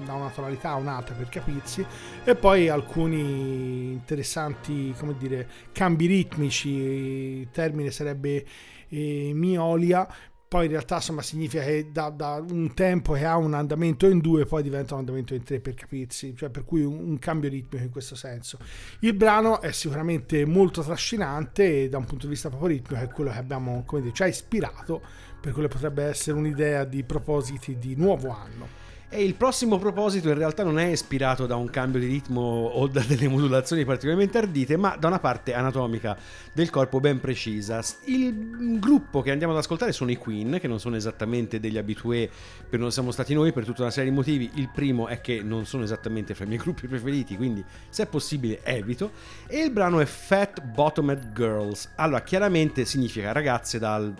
da 0.05 0.13
una 0.13 0.29
tonalità 0.29 0.71
a 0.71 0.75
un'altra 0.75 1.15
per 1.15 1.29
capirsi, 1.29 1.85
e 2.25 2.35
poi 2.35 2.69
alcuni 2.69 3.93
interessanti, 3.93 4.95
come 4.99 5.17
dire, 5.17 5.49
cambi 5.73 6.07
ritmici, 6.07 6.69
il 6.69 7.51
termine 7.51 7.91
sarebbe 7.91 8.45
eh, 8.89 9.31
miolia, 9.35 10.07
poi 10.49 10.65
in 10.65 10.71
realtà 10.71 10.97
insomma 10.97 11.21
significa 11.21 11.63
che 11.63 11.91
da, 11.93 12.09
da 12.09 12.43
un 12.49 12.73
tempo 12.73 13.13
che 13.13 13.27
ha 13.27 13.37
un 13.37 13.53
andamento 13.53 14.07
in 14.07 14.19
due 14.19 14.47
poi 14.47 14.63
diventa 14.63 14.95
un 14.95 15.01
andamento 15.01 15.35
in 15.35 15.43
tre 15.43 15.61
per 15.61 15.75
capirsi, 15.75 16.35
cioè 16.35 16.49
per 16.49 16.65
cui 16.65 16.83
un, 16.83 16.99
un 17.11 17.19
cambio 17.19 17.51
ritmico 17.51 17.85
in 17.85 17.91
questo 17.91 18.15
senso. 18.15 18.59
Il 19.01 19.13
brano 19.13 19.61
è 19.61 19.73
sicuramente 19.73 20.47
molto 20.47 20.83
trascinante 20.83 21.85
e 21.85 21.89
da 21.91 21.99
un 21.99 22.07
punto 22.07 22.25
di 22.25 22.33
vista 22.33 22.49
proprio 22.49 22.71
ritmico 22.71 23.03
è 23.03 23.09
quello 23.09 23.31
che 23.31 23.39
abbiamo, 23.39 23.83
come 23.85 24.01
dire, 24.01 24.15
ci 24.15 24.25
ispirato 24.25 25.03
per 25.39 25.53
quello 25.53 25.69
che 25.69 25.75
potrebbe 25.75 26.05
essere 26.05 26.37
un'idea 26.39 26.85
di 26.85 27.05
propositi 27.05 27.77
di 27.77 27.95
nuovo 27.95 28.31
anno. 28.31 28.88
E 29.11 29.25
il 29.25 29.37
prossimo 29.37 29.79
proposito 29.79 30.29
in 30.29 30.37
realtà 30.37 30.63
non 30.65 30.79
è 30.79 30.85
ispirato 30.85 31.47
da 31.47 31.57
un 31.57 31.71
cambio 31.71 31.99
di 31.99 32.05
ritmo 32.05 32.67
o 32.67 32.87
da 32.89 33.01
delle 33.01 33.27
modulazioni 33.27 33.87
particolarmente 33.87 34.37
ardite, 34.37 34.77
ma 34.77 34.97
da 34.99 35.07
una 35.07 35.19
parte 35.19 35.55
anatomica 35.55 36.15
del 36.53 36.69
corpo 36.69 37.01
ben 37.01 37.19
precisa. 37.19 37.83
Il 38.05 38.79
gruppo 38.79 39.23
che 39.23 39.31
andiamo 39.31 39.55
ad 39.55 39.61
ascoltare 39.61 39.93
sono 39.93 40.11
i 40.11 40.17
Queen, 40.17 40.59
che 40.61 40.69
non 40.69 40.79
sono 40.79 40.95
esattamente 40.95 41.59
degli 41.59 41.79
abitué 41.79 42.29
per 42.69 42.79
non 42.79 42.93
siamo 42.93 43.11
stati 43.11 43.33
noi 43.33 43.51
per 43.51 43.65
tutta 43.65 43.81
una 43.81 43.91
serie 43.91 44.11
di 44.11 44.15
motivi. 44.15 44.51
Il 44.57 44.69
primo 44.69 45.09
è 45.09 45.23
che 45.23 45.41
non 45.43 45.65
sono 45.65 45.85
esattamente 45.85 46.35
fra 46.35 46.45
i 46.45 46.49
miei 46.49 46.61
gruppi 46.63 46.87
preferiti, 46.87 47.35
quindi 47.35 47.65
se 47.89 48.03
è 48.03 48.07
possibile 48.07 48.63
evito. 48.63 49.13
E 49.47 49.61
il 49.61 49.71
brano 49.71 50.01
è 50.01 50.05
Fat 50.05 50.61
Bottomed 50.61 51.33
Girls. 51.33 51.93
Allora, 51.95 52.21
chiaramente 52.21 52.85
significa 52.85 53.33
ragazze 53.33 53.79
dal 53.79 54.15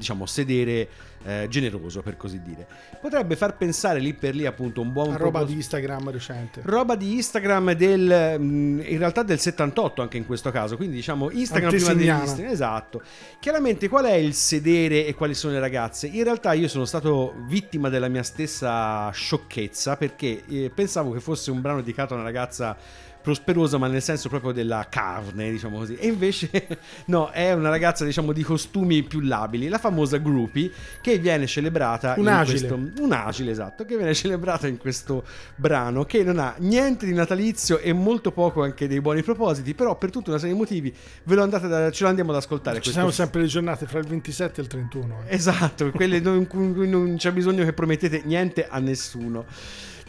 diciamo 0.00 0.24
sedere 0.26 0.88
eh, 1.24 1.46
generoso 1.50 2.00
per 2.00 2.16
così 2.16 2.40
dire 2.42 2.66
potrebbe 2.98 3.36
far 3.36 3.54
pensare 3.56 3.98
lì 4.00 4.14
per 4.14 4.34
lì 4.34 4.46
appunto 4.46 4.80
un 4.80 4.90
buon 4.90 5.08
roba 5.12 5.18
propos- 5.18 5.48
di 5.48 5.54
Instagram 5.56 6.10
recente. 6.10 6.62
roba 6.64 6.96
di 6.96 7.12
Instagram 7.14 7.72
del 7.74 8.40
mh, 8.40 8.80
in 8.86 8.98
realtà 8.98 9.22
del 9.22 9.38
78 9.38 10.00
anche 10.00 10.16
in 10.16 10.24
questo 10.24 10.50
caso 10.50 10.76
quindi 10.76 10.96
diciamo 10.96 11.30
Instagram 11.30 11.70
prima 11.70 11.88
Antesignana. 11.90 12.22
Instagram 12.22 12.52
esatto 12.52 13.02
chiaramente 13.38 13.88
qual 13.88 14.06
è 14.06 14.14
il 14.14 14.32
sedere 14.34 15.06
e 15.06 15.14
quali 15.14 15.34
sono 15.34 15.52
le 15.52 15.60
ragazze 15.60 16.06
in 16.06 16.24
realtà 16.24 16.54
io 16.54 16.68
sono 16.68 16.86
stato 16.86 17.34
vittima 17.46 17.90
della 17.90 18.08
mia 18.08 18.22
stessa 18.22 19.10
sciocchezza 19.10 19.96
perché 19.96 20.42
eh, 20.48 20.70
pensavo 20.74 21.10
che 21.12 21.20
fosse 21.20 21.50
un 21.50 21.60
brano 21.60 21.80
dedicato 21.80 22.14
a 22.14 22.16
una 22.16 22.24
ragazza 22.24 22.74
prosperosa 23.22 23.78
ma 23.78 23.86
nel 23.86 24.02
senso 24.02 24.28
proprio 24.28 24.52
della 24.52 24.86
carne 24.88 25.50
diciamo 25.50 25.78
così 25.78 25.94
e 25.96 26.06
invece 26.08 26.50
no 27.06 27.28
è 27.30 27.52
una 27.52 27.68
ragazza 27.68 28.04
diciamo 28.04 28.32
di 28.32 28.42
costumi 28.42 29.02
più 29.02 29.20
labili 29.20 29.68
la 29.68 29.78
famosa 29.78 30.16
groupie 30.18 30.70
che 31.02 31.18
viene 31.18 31.46
celebrata 31.46 32.14
in 32.16 32.22
Un'agile. 32.22 32.66
questo 32.68 33.02
un 33.02 33.12
agile 33.12 33.50
esatto 33.50 33.84
che 33.84 33.96
viene 33.96 34.14
celebrata 34.14 34.66
in 34.66 34.78
questo 34.78 35.24
brano 35.56 36.04
che 36.04 36.22
non 36.24 36.38
ha 36.38 36.54
niente 36.58 37.06
di 37.06 37.12
natalizio 37.12 37.78
e 37.78 37.92
molto 37.92 38.32
poco 38.32 38.62
anche 38.62 38.88
dei 38.88 39.00
buoni 39.00 39.22
propositi 39.22 39.74
però 39.74 39.96
per 39.96 40.10
tutta 40.10 40.30
una 40.30 40.38
serie 40.38 40.54
di 40.54 40.58
motivi 40.60 40.94
ve 41.24 41.34
lo 41.34 41.42
andate 41.42 41.68
da- 41.68 41.90
ce 41.90 42.02
lo 42.04 42.08
andiamo 42.08 42.30
ad 42.30 42.36
ascoltare 42.38 42.76
Ci 42.76 42.82
questo 42.82 43.00
sono 43.00 43.12
sempre 43.12 43.40
le 43.42 43.46
giornate 43.46 43.86
fra 43.86 43.98
il 43.98 44.06
27 44.06 44.60
e 44.60 44.62
il 44.64 44.68
31. 44.68 45.22
eh. 45.26 45.34
Esatto, 45.34 45.90
quelle 45.90 46.16
in 46.18 46.46
cui 46.46 46.88
non 46.88 47.16
c'è 47.16 47.32
bisogno 47.32 47.64
che 47.64 47.72
promettete 47.72 48.22
niente 48.24 48.66
a 48.68 48.78
nessuno. 48.78 49.44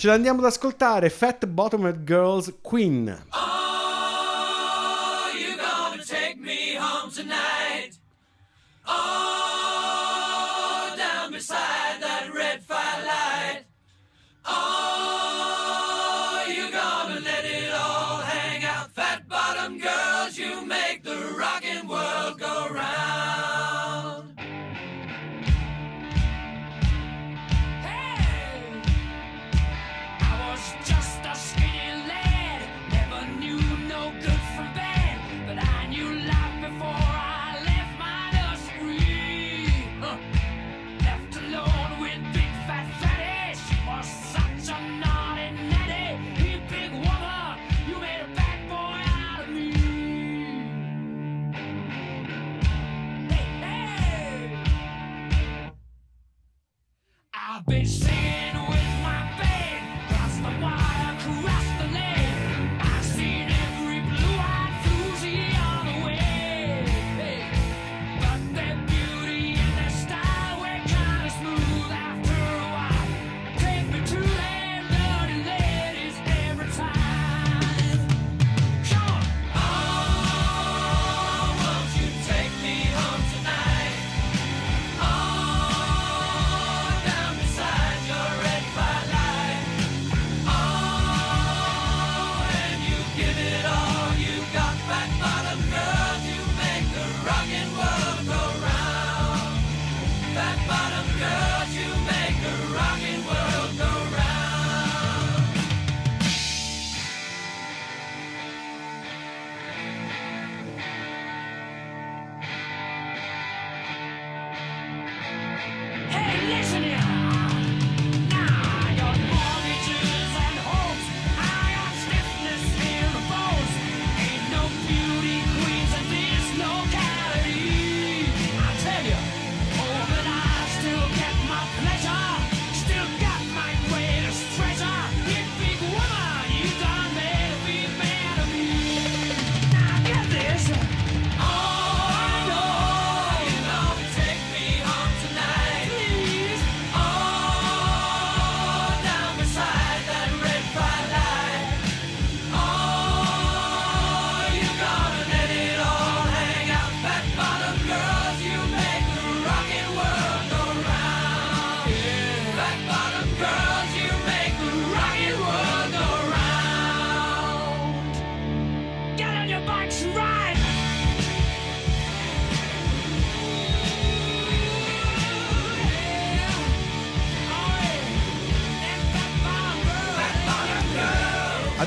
Ce 0.02 0.08
l'andiamo 0.08 0.40
ad 0.40 0.46
ascoltare 0.46 1.12
Fat 1.12 1.46
Bottomed 1.46 2.04
Girls 2.04 2.52
Queen. 2.64 3.06
you 5.38 5.56
gonna 5.56 6.04
take 6.04 6.38
me 6.40 6.76
home 6.76 7.12
tonight? 7.14 8.00
Oh, 8.88 9.31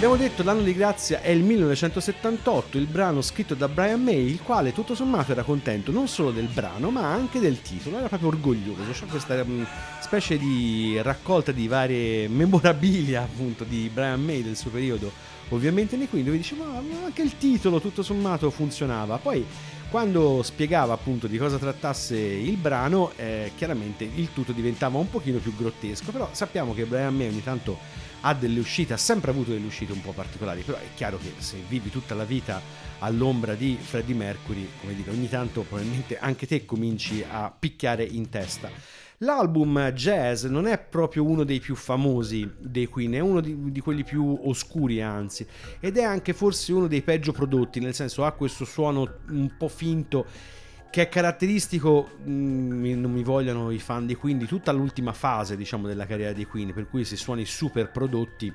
abbiamo 0.04 0.22
detto 0.22 0.42
l'anno 0.42 0.60
di 0.60 0.74
grazia 0.74 1.22
è 1.22 1.30
il 1.30 1.42
1978, 1.42 2.76
il 2.76 2.84
brano 2.84 3.22
scritto 3.22 3.54
da 3.54 3.68
Brian 3.68 4.02
May, 4.02 4.26
il 4.26 4.42
quale 4.42 4.74
tutto 4.74 4.94
sommato 4.94 5.32
era 5.32 5.44
contento 5.44 5.92
non 5.92 6.08
solo 6.08 6.30
del 6.30 6.48
brano 6.48 6.90
ma 6.90 7.10
anche 7.10 7.40
del 7.40 7.62
titolo, 7.62 7.96
era 7.96 8.08
proprio 8.08 8.28
orgoglioso, 8.28 8.82
c'è 8.92 9.06
questa 9.06 9.42
mm, 9.42 9.62
specie 10.02 10.36
di 10.36 11.00
raccolta 11.00 11.52
di 11.52 11.66
varie 11.68 12.28
memorabilia 12.28 13.22
appunto 13.22 13.64
di 13.64 13.90
Brian 13.90 14.22
May 14.22 14.42
del 14.42 14.56
suo 14.56 14.68
periodo, 14.68 15.10
ovviamente 15.48 15.96
nei 15.96 16.06
Queen, 16.06 16.26
dove 16.26 16.36
diceva 16.36 16.66
ma 16.66 17.06
anche 17.06 17.22
il 17.22 17.38
titolo 17.38 17.80
tutto 17.80 18.02
sommato 18.02 18.50
funzionava, 18.50 19.16
poi 19.16 19.42
quando 19.94 20.42
spiegava 20.42 20.92
appunto 20.92 21.28
di 21.28 21.38
cosa 21.38 21.57
trattasse 21.57 22.16
il 22.16 22.57
brano, 22.57 23.12
eh, 23.14 23.52
chiaramente 23.54 24.02
il 24.02 24.33
tutto 24.33 24.50
diventava 24.50 24.98
un 24.98 25.09
pochino 25.09 25.38
più 25.38 25.54
grottesco, 25.54 26.11
però 26.11 26.28
sappiamo 26.33 26.74
che 26.74 26.85
Brian 26.85 27.14
May 27.14 27.28
ogni 27.28 27.44
tanto 27.44 27.78
ha 28.22 28.35
delle 28.35 28.59
uscite, 28.59 28.94
ha 28.94 28.96
sempre 28.96 29.30
avuto 29.30 29.52
delle 29.52 29.64
uscite 29.64 29.92
un 29.92 30.00
po' 30.00 30.11
particolari, 30.11 30.62
però 30.62 30.78
è 30.78 30.88
chiaro 30.96 31.16
che 31.18 31.35
se 31.38 31.62
vivi 31.68 31.90
tutta 31.90 32.16
la 32.16 32.24
vita 32.24 32.61
all'ombra 32.98 33.54
di 33.54 33.78
Freddie 33.80 34.16
Mercury, 34.16 34.68
come 34.80 34.96
dire, 34.96 35.12
ogni 35.12 35.28
tanto 35.28 35.61
probabilmente 35.61 36.18
anche 36.18 36.48
te 36.48 36.64
cominci 36.64 37.24
a 37.30 37.54
picchiare 37.57 38.02
in 38.02 38.28
testa. 38.28 38.72
L'album 39.18 39.90
Jazz 39.92 40.44
non 40.44 40.66
è 40.66 40.79
proprio 40.79 41.24
uno 41.24 41.44
dei 41.44 41.61
più 41.61 41.77
famosi 41.77 42.50
dei 42.59 42.87
Queen, 42.87 43.12
è 43.12 43.20
uno 43.20 43.40
di, 43.40 43.70
di, 43.70 43.81
quelli 43.81 44.03
più 44.03 44.40
oscuri 44.42 45.00
anzi, 45.00 45.46
ed 45.79 45.96
è 45.96 46.03
anche 46.03 46.33
forse 46.33 46.72
uno 46.72 46.88
dei 46.88 47.03
peggio 47.03 47.33
prodotti, 47.33 47.79
nel 47.79 47.94
senso 47.94 48.24
ha 48.24 48.33
questo 48.33 48.64
suono 48.64 49.18
un 49.29 49.57
po' 49.57 49.68
finto 49.68 50.27
che 50.90 51.03
è 51.03 51.09
caratteristico, 51.09 52.11
mh, 52.24 52.31
non 53.00 53.11
mi 53.12 53.22
vogliono 53.22 53.70
i 53.70 53.79
fan 53.79 54.07
di 54.07 54.14
Queen, 54.14 54.38
di 54.38 54.46
tutta 54.46 54.72
l'ultima 54.72 55.12
fase 55.12 55.57
diciamo 55.57 55.87
della 55.87 56.07
carriera 56.07 56.33
di 56.33 56.44
Queen, 56.44 56.72
per 56.72 56.88
cui 56.88 57.05
si 57.05 57.16
suoni 57.16 57.44
super 57.44 57.90
prodotti 57.90 58.53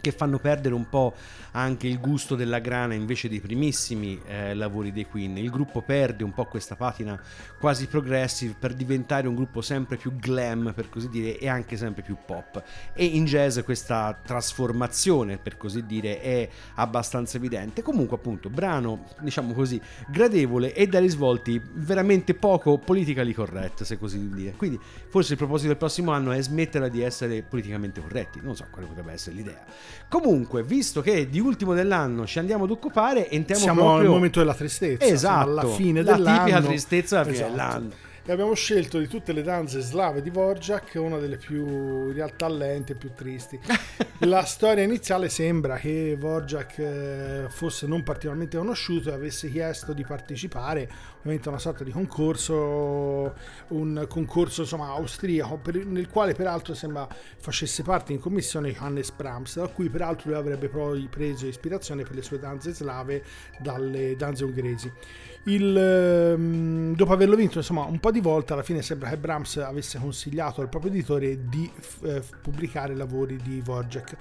che 0.00 0.12
fanno 0.12 0.38
perdere 0.38 0.74
un 0.74 0.88
po' 0.88 1.14
anche 1.52 1.86
il 1.86 1.98
gusto 2.00 2.36
della 2.36 2.58
grana 2.58 2.94
invece 2.94 3.28
dei 3.28 3.40
primissimi 3.40 4.20
eh, 4.26 4.54
lavori 4.54 4.92
dei 4.92 5.06
Queen. 5.06 5.36
Il 5.38 5.50
gruppo 5.50 5.82
perde 5.82 6.24
un 6.24 6.32
po' 6.32 6.44
questa 6.44 6.76
patina 6.76 7.20
quasi 7.58 7.86
progressive 7.86 8.54
per 8.58 8.74
diventare 8.74 9.28
un 9.28 9.34
gruppo 9.34 9.60
sempre 9.60 9.96
più 9.96 10.14
glam, 10.16 10.72
per 10.74 10.88
così 10.88 11.08
dire, 11.08 11.38
e 11.38 11.48
anche 11.48 11.76
sempre 11.76 12.02
più 12.02 12.16
pop. 12.24 12.62
E 12.94 13.04
in 13.04 13.24
jazz 13.24 13.60
questa 13.60 14.18
trasformazione, 14.22 15.38
per 15.38 15.56
così 15.56 15.84
dire, 15.84 16.20
è 16.20 16.48
abbastanza 16.74 17.36
evidente. 17.36 17.82
Comunque, 17.82 18.16
appunto, 18.16 18.48
brano, 18.48 19.06
diciamo 19.20 19.52
così, 19.52 19.80
gradevole 20.08 20.74
e 20.74 20.86
dai 20.86 21.02
risvolti 21.02 21.60
veramente 21.74 22.34
poco 22.34 22.78
politically 22.78 23.32
correct, 23.32 23.82
se 23.82 23.98
così 23.98 24.30
dire. 24.30 24.52
Quindi, 24.52 24.78
forse 25.08 25.32
il 25.32 25.38
proposito 25.38 25.68
del 25.68 25.76
prossimo 25.76 26.12
anno 26.12 26.32
è 26.32 26.40
smetterla 26.40 26.88
di 26.88 27.02
essere 27.02 27.42
politicamente 27.42 28.00
corretti. 28.00 28.40
Non 28.42 28.56
so 28.56 28.66
quale 28.70 28.86
potrebbe 28.86 29.12
essere 29.12 29.36
l'idea. 29.36 29.64
Comunque, 30.08 30.62
visto 30.62 31.00
che 31.00 31.28
di 31.28 31.40
ultimo 31.40 31.74
dell'anno 31.74 32.26
ci 32.26 32.38
andiamo 32.38 32.64
ad 32.64 32.70
occupare, 32.70 33.28
entriamo 33.30 33.62
Siamo 33.62 33.80
proprio... 33.82 34.08
al 34.08 34.14
momento 34.14 34.38
della 34.38 34.54
tristezza. 34.54 35.04
Esatto, 35.04 35.48
alla 35.48 35.66
fine 35.66 36.02
la 36.02 36.12
dell'anno. 36.14 36.38
tipica 36.44 36.60
tristezza 36.62 37.14
alla 37.20 37.24
fine 37.24 37.36
Esatto. 37.36 37.50
dell'anno. 37.50 37.90
E 38.22 38.32
abbiamo 38.32 38.52
scelto 38.54 38.98
di 38.98 39.08
tutte 39.08 39.32
le 39.32 39.42
danze 39.42 39.80
slave 39.80 40.20
di 40.20 40.28
Vorjak 40.28 40.92
una 40.96 41.16
delle 41.18 41.38
più 41.38 42.08
in 42.08 42.12
realtà 42.12 42.48
lente 42.48 42.92
e 42.92 42.94
più 42.94 43.10
tristi. 43.14 43.58
La 44.24 44.44
storia 44.44 44.84
iniziale 44.84 45.30
sembra 45.30 45.78
che 45.78 46.16
Vorjak 46.18 46.78
eh, 46.78 47.46
fosse 47.48 47.86
non 47.86 48.02
particolarmente 48.02 48.58
conosciuto 48.58 49.08
e 49.08 49.14
avesse 49.14 49.50
chiesto 49.50 49.94
di 49.94 50.04
partecipare 50.04 50.88
ovviamente 51.20 51.48
una 51.48 51.58
sorta 51.58 51.84
di 51.84 51.90
concorso, 51.90 53.34
un 53.68 54.06
concorso 54.08 54.62
insomma 54.62 54.88
austriaco 54.88 55.58
per- 55.58 55.84
nel 55.84 56.08
quale 56.08 56.34
peraltro 56.34 56.74
sembra 56.74 57.06
facesse 57.38 57.82
parte 57.82 58.12
in 58.12 58.20
commissione 58.20 58.74
Hannes 58.76 59.10
Brahms, 59.10 59.56
da 59.56 59.66
cui 59.68 59.88
peraltro 59.90 60.30
lui 60.30 60.38
avrebbe 60.38 60.68
poi 60.68 61.06
preso 61.10 61.46
ispirazione 61.46 62.04
per 62.04 62.14
le 62.14 62.22
sue 62.22 62.38
danze 62.38 62.72
slave 62.72 63.22
dalle 63.58 64.16
danze 64.16 64.44
ungheresi. 64.44 64.90
Il, 65.44 65.76
ehm, 65.76 66.94
dopo 66.94 67.12
averlo 67.12 67.36
vinto 67.36 67.58
insomma 67.58 67.84
un 67.84 67.98
po' 67.98 68.10
di 68.10 68.20
volte 68.20 68.52
alla 68.54 68.62
fine 68.62 68.82
sembra 68.82 69.08
che 69.10 69.16
Brahms 69.16 69.58
avesse 69.58 69.98
consigliato 69.98 70.60
al 70.60 70.68
proprio 70.68 70.90
editore 70.90 71.48
di 71.48 71.70
eh, 72.02 72.22
pubblicare 72.42 72.94
lavori 72.94 73.36
di 73.36 73.60
Vorjak 73.62 74.16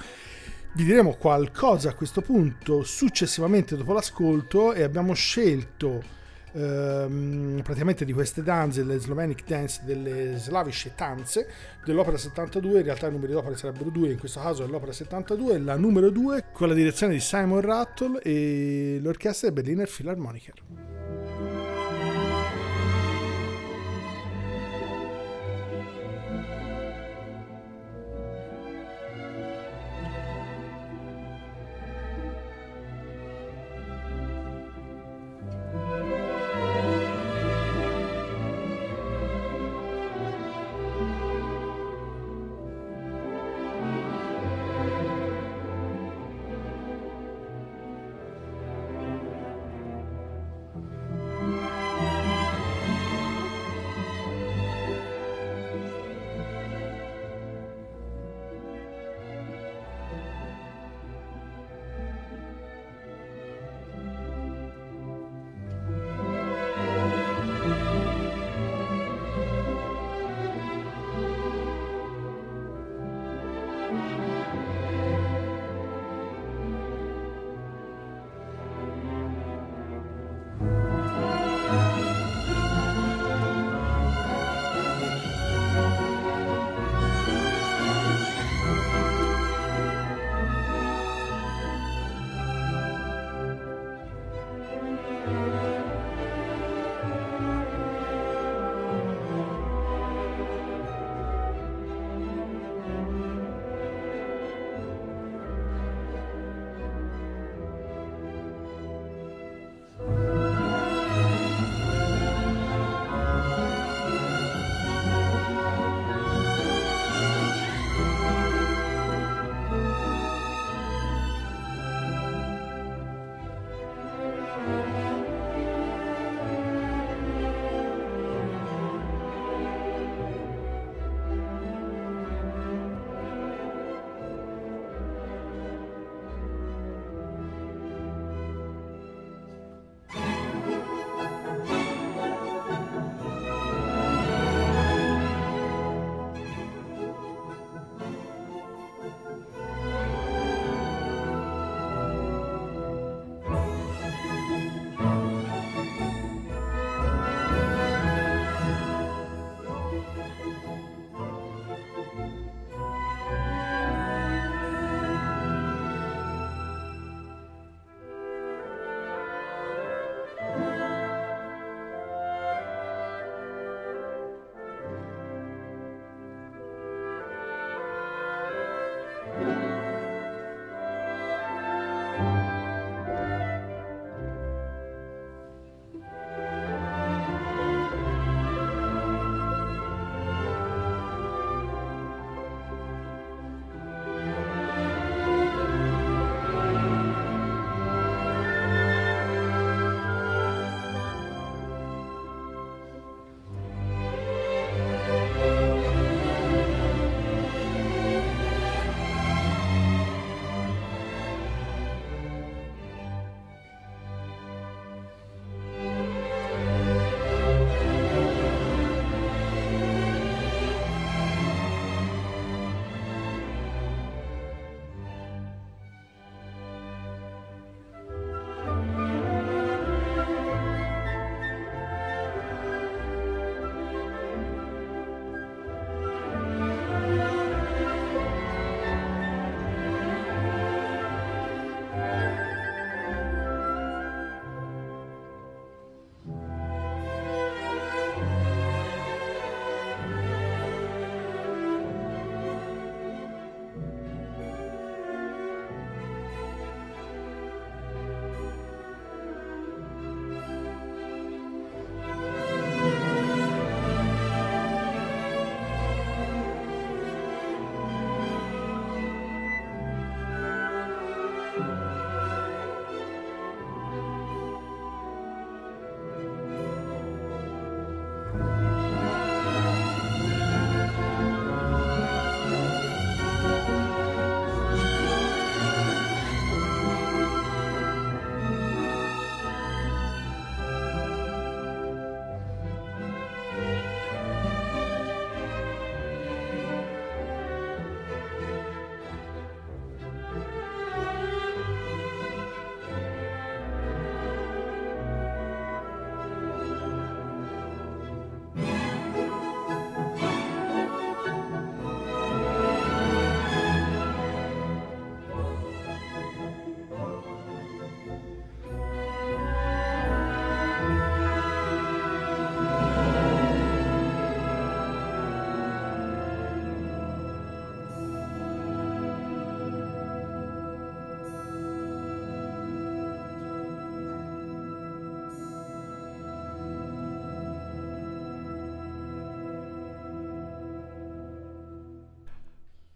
vi 0.71 0.83
diremo 0.83 1.15
qualcosa 1.15 1.89
a 1.89 1.93
questo 1.95 2.21
punto 2.21 2.83
successivamente 2.83 3.75
dopo 3.75 3.91
l'ascolto 3.91 4.71
e 4.73 4.83
abbiamo 4.83 5.13
scelto 5.13 6.17
ehm, 6.53 7.61
praticamente 7.63 8.05
di 8.05 8.13
queste 8.13 8.43
danze 8.43 8.83
le 8.83 8.99
Slovenic 8.99 9.43
Dance 9.45 9.81
delle 9.83 10.37
slavische 10.37 10.93
tanze 10.95 11.47
dell'opera 11.85 12.17
72 12.17 12.79
in 12.79 12.83
realtà 12.85 13.07
i 13.07 13.11
numeri 13.11 13.33
d'opera 13.33 13.55
sarebbero 13.55 13.89
due 13.89 14.11
in 14.11 14.19
questo 14.19 14.39
caso 14.39 14.63
è 14.63 14.67
l'opera 14.67 14.91
72 14.91 15.59
la 15.59 15.75
numero 15.75 16.09
2 16.09 16.45
con 16.51 16.67
la 16.67 16.73
direzione 16.73 17.13
di 17.13 17.19
Simon 17.19 17.61
Rattle 17.61 18.21
e 18.21 18.99
l'orchestra 19.01 19.51
Berliner 19.51 19.89
Philharmoniker 19.89 20.88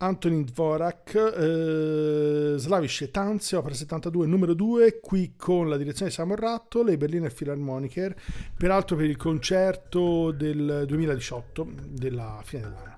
Antonin 0.04 0.44
Dvorak, 0.44 1.16
eh, 1.16 2.56
Slavish 2.58 3.08
Tanzio, 3.10 3.60
opera 3.60 3.74
72, 3.74 4.28
numero 4.28 4.54
2, 4.54 5.00
qui 5.00 5.34
con 5.38 5.70
la 5.70 5.78
direzione 5.78 6.10
di 6.10 6.16
Samuel 6.16 6.40
Ratto, 6.40 6.84
le 6.84 6.98
Berliner 6.98 7.34
Philharmoniker, 7.34 8.14
peraltro 8.58 8.98
per 8.98 9.06
il 9.06 9.16
concerto 9.16 10.32
del 10.32 10.84
2018, 10.86 11.68
della 11.88 12.42
fine 12.44 12.64
dell'anno. 12.64 12.92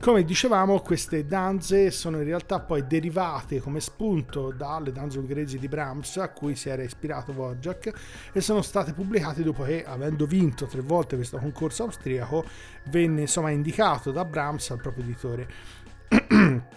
Come 0.00 0.24
dicevamo, 0.24 0.80
queste 0.80 1.26
danze 1.26 1.90
sono 1.90 2.18
in 2.18 2.24
realtà 2.24 2.60
poi 2.60 2.86
derivate 2.86 3.60
come 3.60 3.80
spunto 3.80 4.52
dalle 4.52 4.92
danze 4.92 5.18
ungheresi 5.18 5.58
di 5.58 5.66
Brahms, 5.66 6.18
a 6.18 6.28
cui 6.28 6.54
si 6.54 6.68
era 6.68 6.84
ispirato 6.84 7.32
Dvorak, 7.32 8.30
e 8.32 8.40
sono 8.40 8.62
state 8.62 8.92
pubblicate 8.92 9.42
dopo 9.42 9.64
che, 9.64 9.84
avendo 9.84 10.26
vinto 10.26 10.66
tre 10.66 10.82
volte 10.82 11.16
questo 11.16 11.38
concorso 11.38 11.82
austriaco, 11.84 12.44
venne 12.90 13.22
insomma 13.22 13.50
indicato 13.50 14.12
da 14.12 14.24
Brahms 14.24 14.70
al 14.70 14.80
proprio 14.80 15.02
editore. 15.02 15.82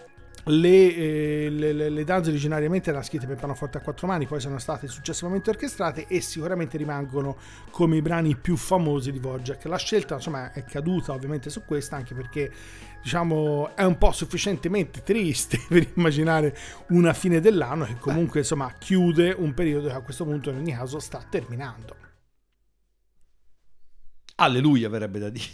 Le, 0.50 0.94
eh, 0.96 1.50
le- 1.50 1.72
le- 1.74 1.90
le 1.90 2.04
danze 2.04 2.30
originariamente 2.30 2.88
erano 2.88 3.04
scritte 3.04 3.26
per 3.26 3.36
pianoforte 3.36 3.76
a 3.76 3.80
quattro 3.82 4.06
mani, 4.06 4.24
poi 4.24 4.40
sono 4.40 4.58
state 4.58 4.88
successivamente 4.88 5.50
orchestrate 5.50 6.06
e 6.06 6.22
sicuramente 6.22 6.78
rimangono 6.78 7.36
come 7.70 7.96
i 7.96 8.02
brani 8.02 8.34
più 8.34 8.56
famosi 8.56 9.12
di 9.12 9.18
Wojciech. 9.18 9.66
La 9.66 9.76
scelta 9.76 10.14
insomma 10.14 10.52
è 10.52 10.64
caduta 10.64 11.12
ovviamente 11.12 11.50
su 11.50 11.64
questa 11.66 11.96
anche 11.96 12.14
perché 12.14 12.50
diciamo 13.02 13.76
è 13.76 13.84
un 13.84 13.98
po' 13.98 14.10
sufficientemente 14.12 15.02
triste 15.02 15.60
per 15.68 15.86
immaginare 15.94 16.56
una 16.88 17.12
fine 17.12 17.40
dell'anno 17.40 17.84
che 17.84 17.96
comunque 17.98 18.40
insomma 18.40 18.72
chiude 18.78 19.34
un 19.36 19.52
periodo 19.52 19.88
che 19.88 19.94
a 19.94 20.00
questo 20.00 20.24
punto 20.24 20.48
in 20.48 20.56
ogni 20.56 20.72
caso 20.72 20.98
sta 20.98 21.22
terminando. 21.28 21.94
Alleluia, 24.36 24.88
verrebbe 24.88 25.18
da 25.18 25.28
dire. 25.28 25.52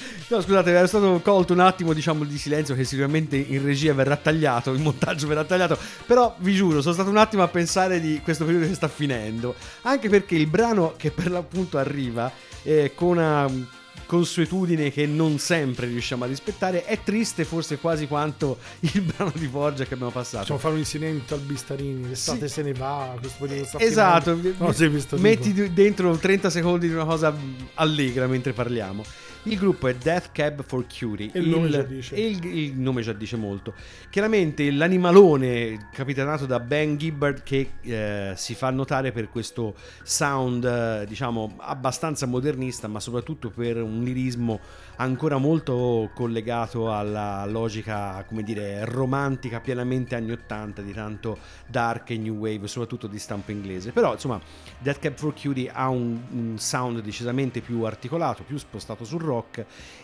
no, 0.28 0.40
scusate, 0.40 0.70
era 0.70 0.86
stato 0.86 1.20
colto 1.22 1.52
un 1.52 1.60
attimo, 1.60 1.92
diciamo, 1.92 2.24
di 2.24 2.38
silenzio 2.38 2.74
che 2.74 2.84
sicuramente 2.84 3.36
in 3.36 3.62
regia 3.62 3.92
verrà 3.94 4.16
tagliato, 4.16 4.74
in 4.74 4.82
montaggio 4.82 5.26
verrà 5.26 5.44
tagliato, 5.44 5.78
però 6.06 6.34
vi 6.40 6.54
giuro, 6.54 6.80
sono 6.80 6.94
stato 6.94 7.10
un 7.10 7.16
attimo 7.16 7.42
a 7.42 7.48
pensare 7.48 8.00
di 8.00 8.20
questo 8.22 8.44
periodo 8.44 8.66
che 8.66 8.74
sta 8.74 8.88
finendo, 8.88 9.54
anche 9.82 10.08
perché 10.08 10.34
il 10.36 10.46
brano 10.46 10.94
che 10.96 11.10
per 11.10 11.30
l'appunto 11.30 11.78
arriva 11.78 12.30
eh, 12.62 12.92
con 12.94 13.08
una 13.08 13.76
consuetudine 14.08 14.90
che 14.90 15.04
non 15.04 15.38
sempre 15.38 15.86
riusciamo 15.86 16.24
a 16.24 16.26
rispettare 16.26 16.86
è 16.86 16.98
triste 17.04 17.44
forse 17.44 17.76
quasi 17.76 18.06
quanto 18.06 18.56
il 18.80 19.02
brano 19.02 19.32
di 19.34 19.46
Borgia 19.46 19.84
che 19.84 19.92
abbiamo 19.94 20.10
passato. 20.10 20.44
Facciamo 20.44 20.58
fare 20.58 20.72
un 20.74 20.80
inserimento 20.80 21.34
al 21.34 21.40
Bistarini, 21.40 22.08
l'estate 22.08 22.48
Sì. 22.48 22.54
se 22.54 22.62
ne 22.62 22.72
va, 22.72 23.14
questo 23.20 23.36
periodo 23.46 23.66
sta 23.66 23.78
Esatto. 23.78 24.34
No, 24.34 24.74
metti 25.18 25.72
dentro 25.74 26.16
30 26.16 26.48
secondi 26.48 26.88
di 26.88 26.94
una 26.94 27.04
cosa 27.04 27.34
allegra 27.74 28.26
mentre 28.26 28.52
parliamo. 28.54 29.04
Il 29.48 29.56
gruppo 29.56 29.88
è 29.88 29.94
Death 29.94 30.28
Cab 30.32 30.62
for 30.62 30.84
Cutie. 30.86 31.30
E 31.32 31.38
il 31.38 31.48
nome 31.48 31.70
già 31.70 31.80
dice. 31.80 32.16
il, 32.16 32.44
il 32.44 32.78
nome 32.78 33.00
già 33.00 33.14
dice 33.14 33.36
molto. 33.36 33.72
Chiaramente 34.10 34.70
l'animalone 34.70 35.88
capitanato 35.90 36.44
da 36.44 36.60
Ben 36.60 36.98
Gibbard 36.98 37.42
che 37.42 37.70
eh, 37.80 38.34
si 38.36 38.54
fa 38.54 38.68
notare 38.68 39.10
per 39.10 39.30
questo 39.30 39.74
sound, 40.02 40.64
eh, 40.64 41.06
diciamo, 41.08 41.54
abbastanza 41.60 42.26
modernista, 42.26 42.88
ma 42.88 43.00
soprattutto 43.00 43.48
per 43.48 43.80
un 43.80 44.02
lirismo 44.02 44.60
ancora 44.96 45.38
molto 45.38 46.10
collegato 46.12 46.92
alla 46.92 47.46
logica, 47.46 48.22
come 48.28 48.42
dire, 48.42 48.84
romantica, 48.84 49.60
pienamente 49.60 50.14
anni 50.14 50.32
80, 50.32 50.82
di 50.82 50.92
tanto 50.92 51.38
dark 51.66 52.10
e 52.10 52.18
new 52.18 52.34
wave, 52.34 52.66
soprattutto 52.66 53.06
di 53.06 53.18
stampo 53.18 53.50
inglese. 53.50 53.92
Però, 53.92 54.12
insomma, 54.12 54.38
Death 54.78 54.98
Cab 54.98 55.14
for 55.14 55.32
Cutie 55.32 55.70
ha 55.70 55.88
un, 55.88 56.20
un 56.32 56.58
sound 56.58 57.00
decisamente 57.00 57.62
più 57.62 57.84
articolato, 57.84 58.42
più 58.42 58.58
spostato 58.58 59.06
sul 59.06 59.20
rock 59.20 59.36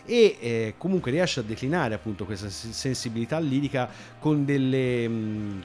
e 0.05 0.37
eh, 0.39 0.73
comunque 0.77 1.11
riesce 1.11 1.39
a 1.39 1.43
declinare 1.43 1.93
appunto 1.95 2.25
questa 2.25 2.49
sensibilità 2.49 3.39
lirica 3.39 3.89
con 4.19 4.45
delle 4.45 5.07
mh, 5.07 5.63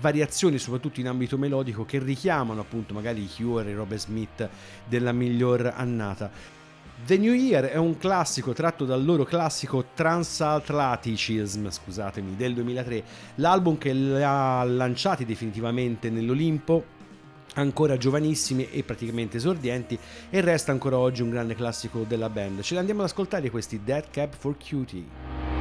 variazioni, 0.00 0.58
soprattutto 0.58 1.00
in 1.00 1.08
ambito 1.08 1.38
melodico, 1.38 1.84
che 1.84 1.98
richiamano 1.98 2.60
appunto 2.60 2.94
magari 2.94 3.22
i 3.22 3.28
Cure 3.34 3.70
e 3.70 3.74
Robert 3.74 4.00
Smith 4.00 4.48
della 4.86 5.12
miglior 5.12 5.72
annata. 5.74 6.56
The 7.04 7.16
New 7.16 7.32
Year 7.32 7.66
è 7.66 7.76
un 7.76 7.96
classico 7.96 8.52
tratto 8.52 8.84
dal 8.84 9.04
loro 9.04 9.24
classico 9.24 9.86
Transatlanticism, 9.94 11.68
scusatemi, 11.68 12.34
del 12.34 12.54
2003, 12.54 13.04
l'album 13.36 13.78
che 13.78 13.92
li 13.92 14.22
ha 14.22 14.64
lanciati 14.64 15.24
definitivamente 15.24 16.10
nell'Olimpo, 16.10 16.96
ancora 17.58 17.96
giovanissimi 17.96 18.68
e 18.70 18.82
praticamente 18.82 19.36
esordienti, 19.36 19.98
e 20.30 20.40
resta 20.40 20.72
ancora 20.72 20.98
oggi 20.98 21.22
un 21.22 21.30
grande 21.30 21.54
classico 21.54 22.04
della 22.06 22.30
band. 22.30 22.60
Ce 22.60 22.74
l'andiamo 22.74 23.02
ad 23.02 23.08
ascoltare 23.08 23.50
questi 23.50 23.80
Dead 23.84 24.10
Cab 24.10 24.32
for 24.36 24.56
Cutie. 24.56 25.57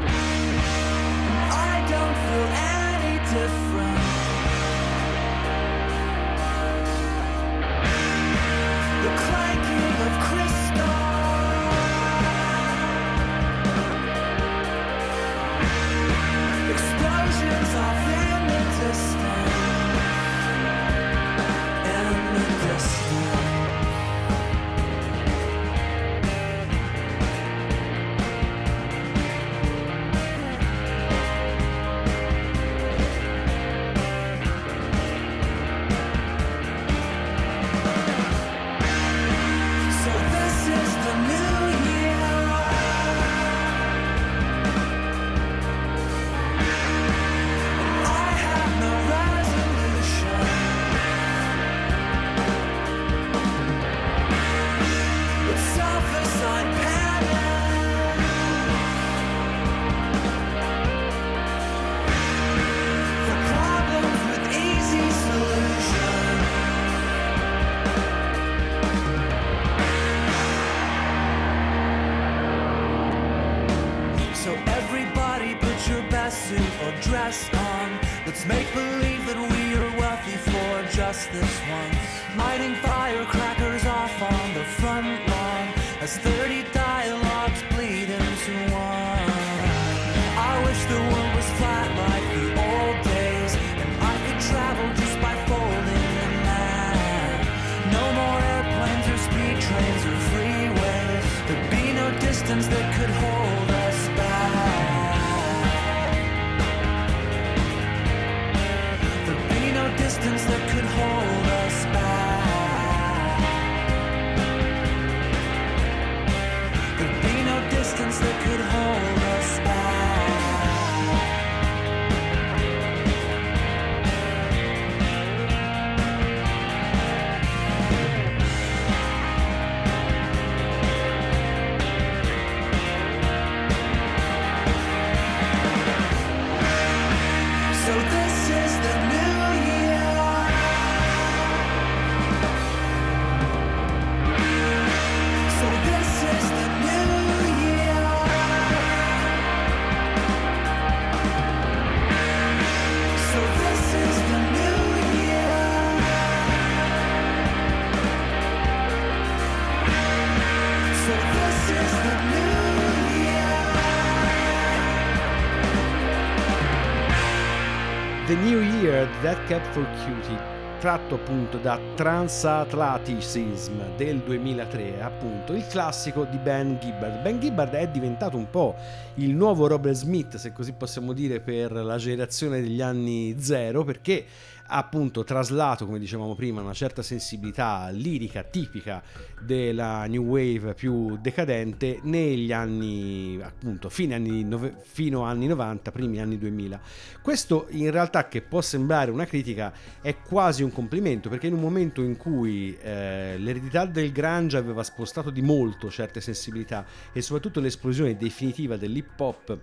That 169.24 169.48
Cap 169.48 169.64
for 169.72 169.84
Cutie, 170.04 170.38
tratto 170.80 171.16
appunto 171.16 171.58
da 171.58 171.80
Transatlanticism 171.96 173.96
del 173.96 174.20
2003, 174.20 175.02
appunto 175.02 175.54
il 175.54 175.66
classico 175.66 176.26
di 176.26 176.38
Ben 176.38 176.78
Gibbard. 176.80 177.24
Ben 177.24 177.40
Gibbard 177.40 177.74
è 177.74 177.88
diventato 177.88 178.38
un 178.38 178.48
po' 178.52 178.76
il 179.16 179.34
nuovo 179.34 179.66
Robert 179.66 179.96
Smith, 179.96 180.36
se 180.36 180.54
così 180.54 180.74
possiamo 180.74 181.14
dire, 181.14 181.40
per 181.40 181.72
la 181.72 181.98
generazione 181.98 182.62
degli 182.62 182.80
anni 182.80 183.38
zero, 183.40 183.84
perché 183.84 184.24
appunto 184.68 185.24
traslato, 185.24 185.86
come 185.86 186.00
dicevamo 186.00 186.36
prima, 186.36 186.62
una 186.62 186.74
certa 186.74 187.02
sensibilità 187.02 187.90
lirica 187.90 188.44
tipica 188.44 189.02
della 189.42 190.06
new 190.06 190.24
wave 190.24 190.74
più 190.74 191.18
decadente 191.18 192.00
negli 192.04 192.52
anni 192.52 193.40
appunto 193.42 193.90
fine 193.90 194.16
anni 194.16 194.44
nove- 194.44 194.76
fino 194.82 195.24
anni 195.24 195.48
90, 195.48 195.92
primi 195.92 196.20
anni 196.20 196.38
2000. 196.38 196.80
Questo 197.22 197.68
in 197.70 197.92
realtà 197.92 198.28
che 198.28 198.42
può 198.42 198.62
sembrare 198.62 199.12
una 199.12 199.26
critica 199.26 199.74
è 200.02 200.18
quasi 200.18 200.64
un 200.64 200.72
complimento 200.72 201.30
perché 201.30 201.48
in 201.48 201.54
un 201.54 201.62
momento 201.62 202.02
in 202.02 202.18
cui 202.18 202.78
eh, 202.82 203.36
l'eredità 203.38 203.86
del 203.86 204.12
grunge 204.12 204.58
aveva 204.58 204.84
spostato 204.84 205.30
di 205.30 205.42
molto 205.42 205.90
certe 205.90 206.22
sensibilità 206.22 206.86
e 207.14 207.22
soprattutto 207.22 207.60
l'esplosione 207.60 208.18
definitiva 208.18 208.78
dell'hip 208.78 209.20
hop 209.20 209.58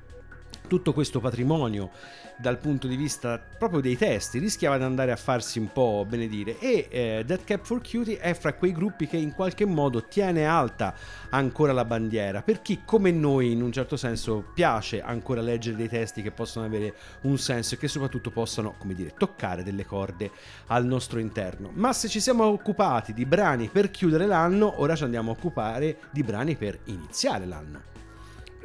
tutto 0.67 0.93
questo 0.93 1.21
patrimonio 1.21 1.91
dal 2.37 2.59
punto 2.59 2.87
di 2.87 2.97
vista 2.97 3.39
proprio 3.39 3.81
dei 3.81 3.97
testi 3.97 4.39
rischiava 4.39 4.77
di 4.77 4.83
andare 4.83 5.13
a 5.13 5.17
farsi 5.17 5.59
un 5.59 5.71
po' 5.73 6.05
benedire. 6.09 6.59
E 6.59 6.89
eh, 6.91 7.23
Dead 7.25 7.45
Cap 7.45 7.65
for 7.65 7.81
Cutie 7.81 8.19
è 8.19 8.35
fra 8.35 8.55
quei 8.55 8.73
gruppi 8.73 9.07
che 9.07 9.17
in 9.17 9.33
qualche 9.33 9.65
modo 9.65 10.05
tiene 10.05 10.47
alta 10.47 10.95
ancora 11.31 11.73
la 11.73 11.85
bandiera 11.85 12.43
per 12.43 12.63
chi 12.63 12.83
come 12.85 13.11
noi 13.11 13.53
in 13.53 13.63
un 13.63 13.73
certo 13.73 13.97
senso 13.97 14.45
piace 14.55 15.03
ancora 15.03 15.41
leggere 15.41 15.77
dei 15.77 15.89
testi 15.89 16.23
che 16.23 16.31
possono 16.31 16.67
avere 16.67 16.95
un 17.23 17.39
senso 17.39 17.75
e 17.75 17.79
che 17.79 17.89
soprattutto 17.89 18.31
possano 18.31 18.75
come 18.79 18.95
dire 18.95 19.15
toccare 19.17 19.63
delle 19.63 19.85
corde 19.85 20.31
al 20.67 20.85
nostro 20.85 21.19
interno. 21.19 21.71
Ma 21.75 21.93
se 21.93 22.09
ci 22.09 22.21
siamo 22.21 22.45
occupati 22.45 23.13
di 23.13 23.27
brani 23.27 23.69
per 23.69 23.91
chiudere 23.91 24.27
l'anno 24.27 24.81
ora 24.81 24.97
ci 24.97 25.05
andiamo 25.05 25.31
a 25.31 25.35
occupare 25.35 25.99
di 26.11 26.23
brani 26.23 26.57
per 26.57 26.79
iniziare 26.85 27.47
l'anno 27.47 27.94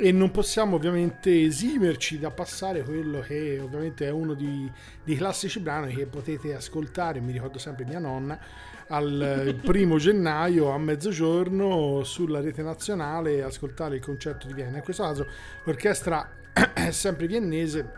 e 0.01 0.13
non 0.13 0.31
possiamo 0.31 0.77
ovviamente 0.77 1.43
esimerci 1.43 2.19
da 2.19 2.31
passare 2.31 2.83
quello 2.83 3.19
che 3.19 3.59
ovviamente 3.61 4.07
è 4.07 4.09
uno 4.09 4.33
di- 4.33 4.71
dei 5.03 5.17
classici 5.17 5.59
brani 5.59 5.93
che 5.93 6.05
potete 6.05 6.55
ascoltare, 6.55 7.19
mi 7.19 7.33
ricordo 7.33 7.57
sempre 7.57 7.83
mia 7.83 7.99
nonna, 7.99 8.39
al 8.87 9.59
primo 9.61 9.97
gennaio 9.97 10.69
a 10.69 10.77
mezzogiorno 10.77 12.05
sulla 12.05 12.39
rete 12.39 12.61
nazionale 12.61 13.43
ascoltare 13.43 13.97
il 13.97 14.01
concerto 14.01 14.47
di 14.47 14.53
Vienna. 14.53 14.77
In 14.77 14.83
questo 14.83 15.03
caso 15.03 15.27
l'orchestra 15.65 16.31
è 16.73 16.91
sempre 16.91 17.27
viennese 17.27 17.91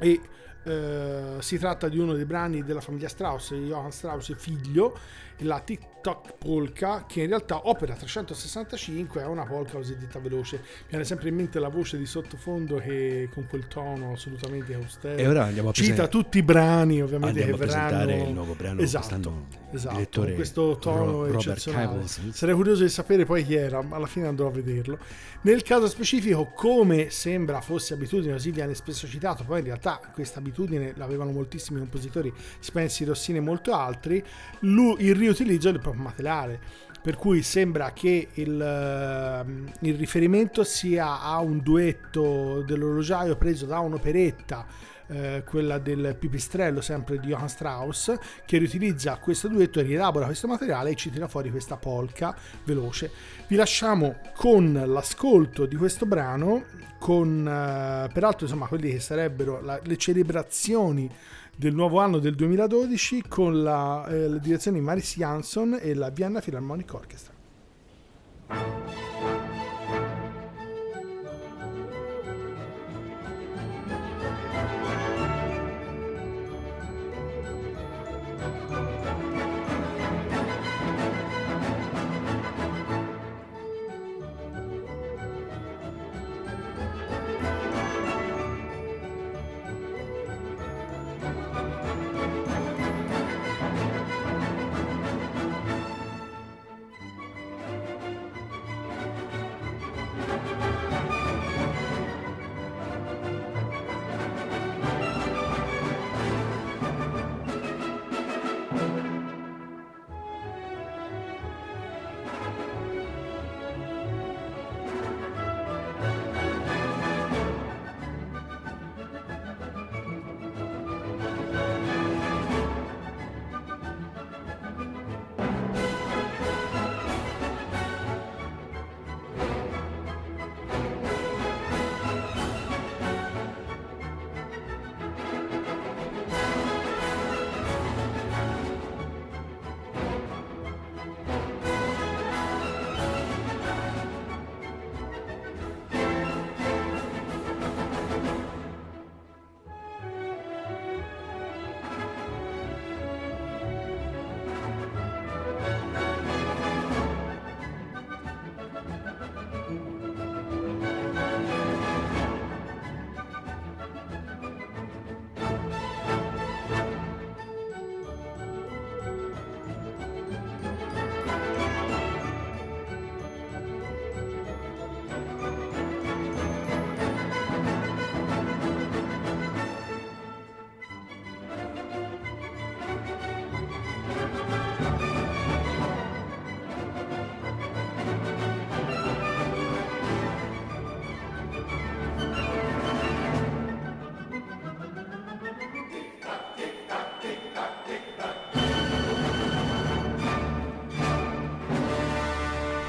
e 0.00 0.20
eh, 0.64 1.36
si 1.38 1.56
tratta 1.56 1.88
di 1.88 1.98
uno 1.98 2.14
dei 2.14 2.24
brani 2.24 2.64
della 2.64 2.80
famiglia 2.80 3.08
Strauss, 3.08 3.54
Johann 3.54 3.90
Strauss 3.90 4.34
figlio, 4.34 4.98
la 5.42 5.60
TikTok 5.60 6.34
polka, 6.38 7.04
che 7.06 7.22
in 7.22 7.28
realtà 7.28 7.68
opera 7.68 7.94
365, 7.94 9.22
è 9.22 9.26
una 9.26 9.44
polka 9.44 9.74
cosiddetta 9.76 10.18
veloce. 10.18 10.56
Mi 10.56 10.62
viene 10.90 11.04
sempre 11.04 11.28
in 11.28 11.36
mente 11.36 11.58
la 11.60 11.68
voce 11.68 11.96
di 11.98 12.06
sottofondo 12.06 12.76
che 12.78 13.28
con 13.32 13.46
quel 13.48 13.68
tono 13.68 14.12
assolutamente 14.12 14.74
austero 14.74 15.16
E 15.16 15.26
ora 15.28 15.44
andiamo 15.44 15.68
a 15.68 15.72
cita 15.72 15.86
presentare- 15.94 16.08
tutti 16.10 16.38
i 16.38 16.42
brani 16.42 17.00
ovviamente 17.02 17.40
Andiamo 17.40 17.56
che 17.56 17.62
a 17.62 17.66
presentare 17.66 18.20
il 18.22 18.32
nuovo 18.32 18.54
brano 18.54 18.80
esatto, 18.80 19.44
esatto, 19.70 20.20
con 20.22 20.34
questo 20.34 20.76
tono 20.80 21.26
Ro- 21.26 21.38
eccezionale. 21.38 21.86
Cavils. 21.86 22.30
Sarei 22.30 22.54
curioso 22.54 22.82
di 22.82 22.88
sapere 22.88 23.24
poi 23.24 23.44
chi 23.44 23.54
era, 23.54 23.80
ma 23.82 23.96
alla 23.96 24.06
fine 24.06 24.26
andrò 24.26 24.48
a 24.48 24.50
vederlo. 24.50 24.98
Nel 25.42 25.62
caso 25.62 25.86
specifico, 25.88 26.52
come 26.54 27.10
sembra 27.10 27.60
fosse 27.60 27.94
abitudine, 27.94 28.32
così 28.32 28.50
viene 28.50 28.74
spesso 28.74 29.06
citato, 29.08 29.44
poi 29.44 29.58
in 29.60 29.64
realtà 29.66 30.00
questa 30.12 30.38
abitudine 30.40 30.92
l'avevano 30.96 31.30
moltissimi 31.32 31.78
compositori, 31.78 32.32
Spencer, 32.60 33.06
Rossini 33.08 33.38
e 33.38 33.40
molti 33.40 33.70
altri, 33.70 34.22
lu- 34.60 34.96
il 35.00 35.14
riutilizzo 35.32 35.70
del 35.70 35.80
proprio 35.80 36.02
materiale. 36.02 36.60
Per 37.02 37.16
cui 37.16 37.42
sembra 37.42 37.92
che 37.92 38.28
il, 38.34 38.60
ehm, 38.60 39.72
il 39.80 39.94
riferimento 39.96 40.62
sia 40.62 41.20
a 41.20 41.40
un 41.40 41.60
duetto 41.60 42.62
dell'orologiaio 42.62 43.36
preso 43.36 43.66
da 43.66 43.80
un'operetta 43.80 44.90
eh, 45.08 45.42
quella 45.44 45.78
del 45.78 46.16
pipistrello 46.18 46.80
sempre 46.80 47.18
di 47.18 47.28
Johann 47.28 47.46
Strauss 47.46 48.14
che 48.46 48.58
riutilizza 48.58 49.16
questo 49.16 49.48
duetto 49.48 49.80
rielabora 49.80 50.26
questo 50.26 50.46
materiale 50.46 50.90
e 50.90 50.94
ci 50.94 51.10
tira 51.10 51.28
fuori 51.28 51.50
questa 51.50 51.76
polka 51.76 52.34
veloce 52.64 53.10
vi 53.48 53.56
lasciamo 53.56 54.20
con 54.34 54.72
l'ascolto 54.72 55.66
di 55.66 55.76
questo 55.76 56.06
brano 56.06 56.64
con 56.98 57.40
eh, 57.40 58.08
peraltro 58.12 58.46
insomma 58.46 58.66
quelli 58.68 58.90
che 58.90 59.00
sarebbero 59.00 59.60
la- 59.60 59.80
le 59.82 59.96
celebrazioni 59.96 61.10
del 61.56 61.74
nuovo 61.74 62.00
anno 62.00 62.18
del 62.18 62.34
2012 62.34 63.24
con 63.28 63.62
la, 63.62 64.06
eh, 64.08 64.28
la 64.28 64.38
direzione 64.38 64.78
di 64.78 64.84
Maris 64.84 65.16
Jansson 65.16 65.78
e 65.80 65.94
la 65.94 66.10
Vienna 66.10 66.40
Philharmonic 66.40 66.94
Orchestra 66.94 67.32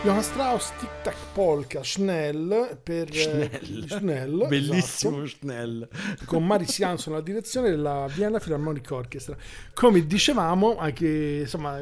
Johann 0.03 0.23
Strauss 0.23 0.73
Tic 0.79 0.89
Tac 1.03 1.15
Polka 1.33 1.81
Schnell 1.81 2.77
per 2.83 3.09
eh, 3.09 3.49
Schnell. 3.59 3.87
Schnell, 3.87 4.45
Bellissimo 4.47 5.23
esatto, 5.23 5.39
Schnell. 5.39 5.87
con 6.25 6.45
Maris 6.45 6.77
Jansson 6.77 7.13
alla 7.13 7.23
direzione 7.23 7.71
della 7.71 8.07
Vienna 8.13 8.37
Philharmonic 8.37 8.91
Orchestra. 8.91 9.35
Come 9.73 10.05
dicevamo, 10.05 10.77
anche 10.77 11.39
insomma, 11.41 11.81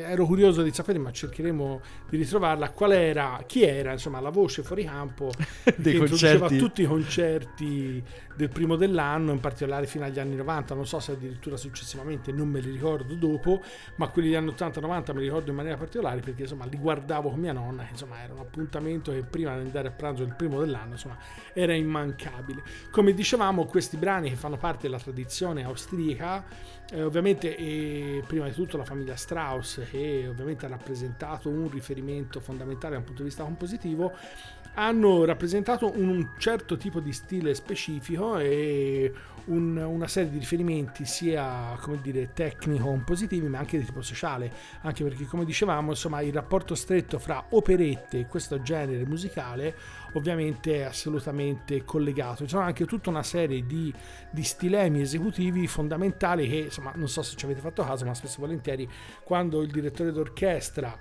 ero 0.00 0.26
curioso 0.26 0.62
di 0.62 0.70
sapere, 0.72 0.98
ma 0.98 1.10
cercheremo 1.10 1.80
di 2.10 2.18
ritrovarla. 2.18 2.70
Qual 2.70 2.92
era, 2.92 3.42
chi 3.46 3.62
era 3.62 3.92
insomma, 3.92 4.20
la 4.20 4.28
voce 4.28 4.62
fuori 4.62 4.84
campo 4.84 5.30
Dei 5.64 5.92
che 5.92 5.98
introduceva 5.98 6.48
concerti. 6.48 6.58
tutti 6.58 6.82
i 6.82 6.86
concerti 6.86 8.04
del 8.36 8.50
primo 8.50 8.76
dell'anno, 8.76 9.32
in 9.32 9.40
particolare 9.40 9.86
fino 9.86 10.04
agli 10.04 10.18
anni 10.18 10.36
90. 10.36 10.74
Non 10.74 10.86
so 10.86 11.00
se 11.00 11.12
addirittura 11.12 11.56
successivamente, 11.56 12.32
non 12.32 12.48
me 12.48 12.60
li 12.60 12.70
ricordo 12.70 13.14
dopo, 13.14 13.62
ma 13.96 14.08
quelli 14.08 14.28
degli 14.28 14.36
anni 14.36 14.50
80-90 14.50 15.12
me 15.14 15.20
li 15.20 15.24
ricordo 15.24 15.50
in 15.50 15.56
maniera 15.56 15.78
particolare 15.78 16.20
perché 16.20 16.42
insomma 16.42 16.66
li 16.66 16.76
guardavo 16.76 17.30
con 17.30 17.40
mia 17.40 17.52
nonna, 17.52 17.84
che 17.84 17.92
insomma 17.92 18.22
era 18.22 18.34
un 18.34 18.40
appuntamento 18.40 18.88
che 18.98 19.22
prima 19.22 19.54
di 19.54 19.66
andare 19.66 19.88
a 19.88 19.90
pranzo 19.92 20.24
del 20.24 20.34
primo 20.34 20.60
dell'anno 20.60 20.92
insomma 20.92 21.16
era 21.52 21.74
immancabile. 21.74 22.62
Come 22.90 23.12
dicevamo, 23.12 23.66
questi 23.66 23.96
brani 23.96 24.30
che 24.30 24.36
fanno 24.36 24.56
parte 24.56 24.82
della 24.82 24.98
tradizione 24.98 25.64
austriaca, 25.64 26.44
eh, 26.90 27.02
ovviamente 27.02 27.56
eh, 27.56 28.22
prima 28.26 28.46
di 28.46 28.52
tutto 28.52 28.76
la 28.76 28.84
famiglia 28.84 29.16
Strauss, 29.16 29.88
che 29.90 30.26
ovviamente 30.28 30.66
ha 30.66 30.68
rappresentato 30.68 31.48
un 31.48 31.70
riferimento 31.70 32.40
fondamentale 32.40 32.94
da 32.94 32.98
un 32.98 33.04
punto 33.04 33.22
di 33.22 33.28
vista 33.28 33.44
compositivo, 33.44 34.12
hanno 34.74 35.24
rappresentato 35.24 35.92
un, 35.98 36.28
certo 36.38 36.76
tipo 36.76 37.00
di 37.00 37.12
stile 37.12 37.54
specifico 37.54 38.38
e 38.38 39.12
un- 39.46 39.76
una 39.76 40.06
serie 40.06 40.30
di 40.30 40.38
riferimenti 40.38 41.04
sia 41.04 41.76
come 41.80 42.00
dire 42.00 42.32
tecnico 42.32 42.84
compositivi 42.84 43.48
ma 43.48 43.58
anche 43.58 43.78
di 43.78 43.84
tipo 43.84 44.02
sociale. 44.02 44.52
Anche 44.82 45.02
perché 45.02 45.24
come 45.24 45.44
dicevamo 45.44 45.90
insomma 45.90 46.20
il 46.20 46.32
rapporto 46.32 46.74
stretto 46.74 47.18
fra 47.18 47.44
operette 47.50 48.20
e 48.20 48.26
questo 48.26 48.62
genere 48.62 49.04
musicale 49.06 49.74
ovviamente 50.12 50.76
è 50.76 50.82
assolutamente 50.82 51.84
collegato. 51.84 52.44
Ci 52.44 52.50
sono 52.50 52.62
anche 52.62 52.86
tutta 52.86 53.10
una 53.10 53.22
serie 53.22 53.66
di, 53.66 53.92
di 54.30 54.42
stilemi 54.42 55.00
esecutivi 55.00 55.66
fondamentali 55.66 56.48
che 56.48 56.56
insomma 56.56 56.92
non 56.94 57.08
so 57.08 57.22
se 57.22 57.36
ci 57.36 57.44
avete 57.44 57.60
fatto 57.60 57.82
caso 57.84 58.04
ma 58.04 58.14
spesso 58.14 58.38
e 58.38 58.40
volentieri 58.40 58.88
quando 59.24 59.62
il 59.62 59.70
direttore 59.70 60.12
d'orchestra 60.12 60.98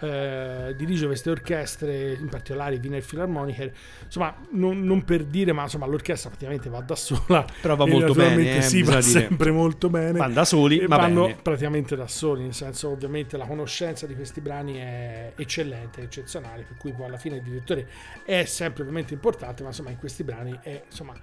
eh, 0.00 0.74
dirige 0.76 1.06
queste 1.06 1.30
orchestre, 1.30 2.12
in 2.12 2.28
particolare 2.28 2.76
Wiener 2.76 3.04
Philharmoniker, 3.04 3.72
insomma, 4.04 4.34
non, 4.50 4.82
non 4.82 5.04
per 5.04 5.24
dire, 5.24 5.52
ma 5.52 5.62
insomma, 5.62 5.86
l'orchestra 5.86 6.30
praticamente 6.30 6.68
va 6.68 6.80
da 6.80 6.96
sola. 6.96 7.44
Però 7.60 7.76
va 7.76 7.86
molto 7.86 8.12
bene, 8.14 8.56
eh, 8.56 8.62
sì, 8.62 8.82
va 8.82 8.90
dire. 8.90 9.02
sempre 9.02 9.50
molto 9.50 9.88
bene. 9.88 10.18
Vanno 10.18 10.34
da 10.34 10.44
soli, 10.44 10.84
ma 10.86 10.96
vanno 10.96 11.26
bene. 11.26 11.38
praticamente 11.42 11.96
da 11.96 12.08
soli, 12.08 12.42
nel 12.42 12.54
senso, 12.54 12.88
ovviamente, 12.88 13.36
la 13.36 13.46
conoscenza 13.46 14.06
di 14.06 14.14
questi 14.14 14.40
brani 14.40 14.76
è 14.76 15.32
eccellente, 15.36 16.02
eccezionale, 16.02 16.62
per 16.62 16.76
cui 16.76 16.92
poi 16.92 17.06
alla 17.06 17.18
fine 17.18 17.36
il 17.36 17.42
direttore 17.42 17.86
è 18.24 18.44
sempre 18.44 18.82
ovviamente 18.82 19.14
importante, 19.14 19.62
ma 19.62 19.68
insomma, 19.68 19.90
in 19.90 19.98
questi 19.98 20.24
brani 20.24 20.58
è 20.62 20.82
insomma 20.88 21.14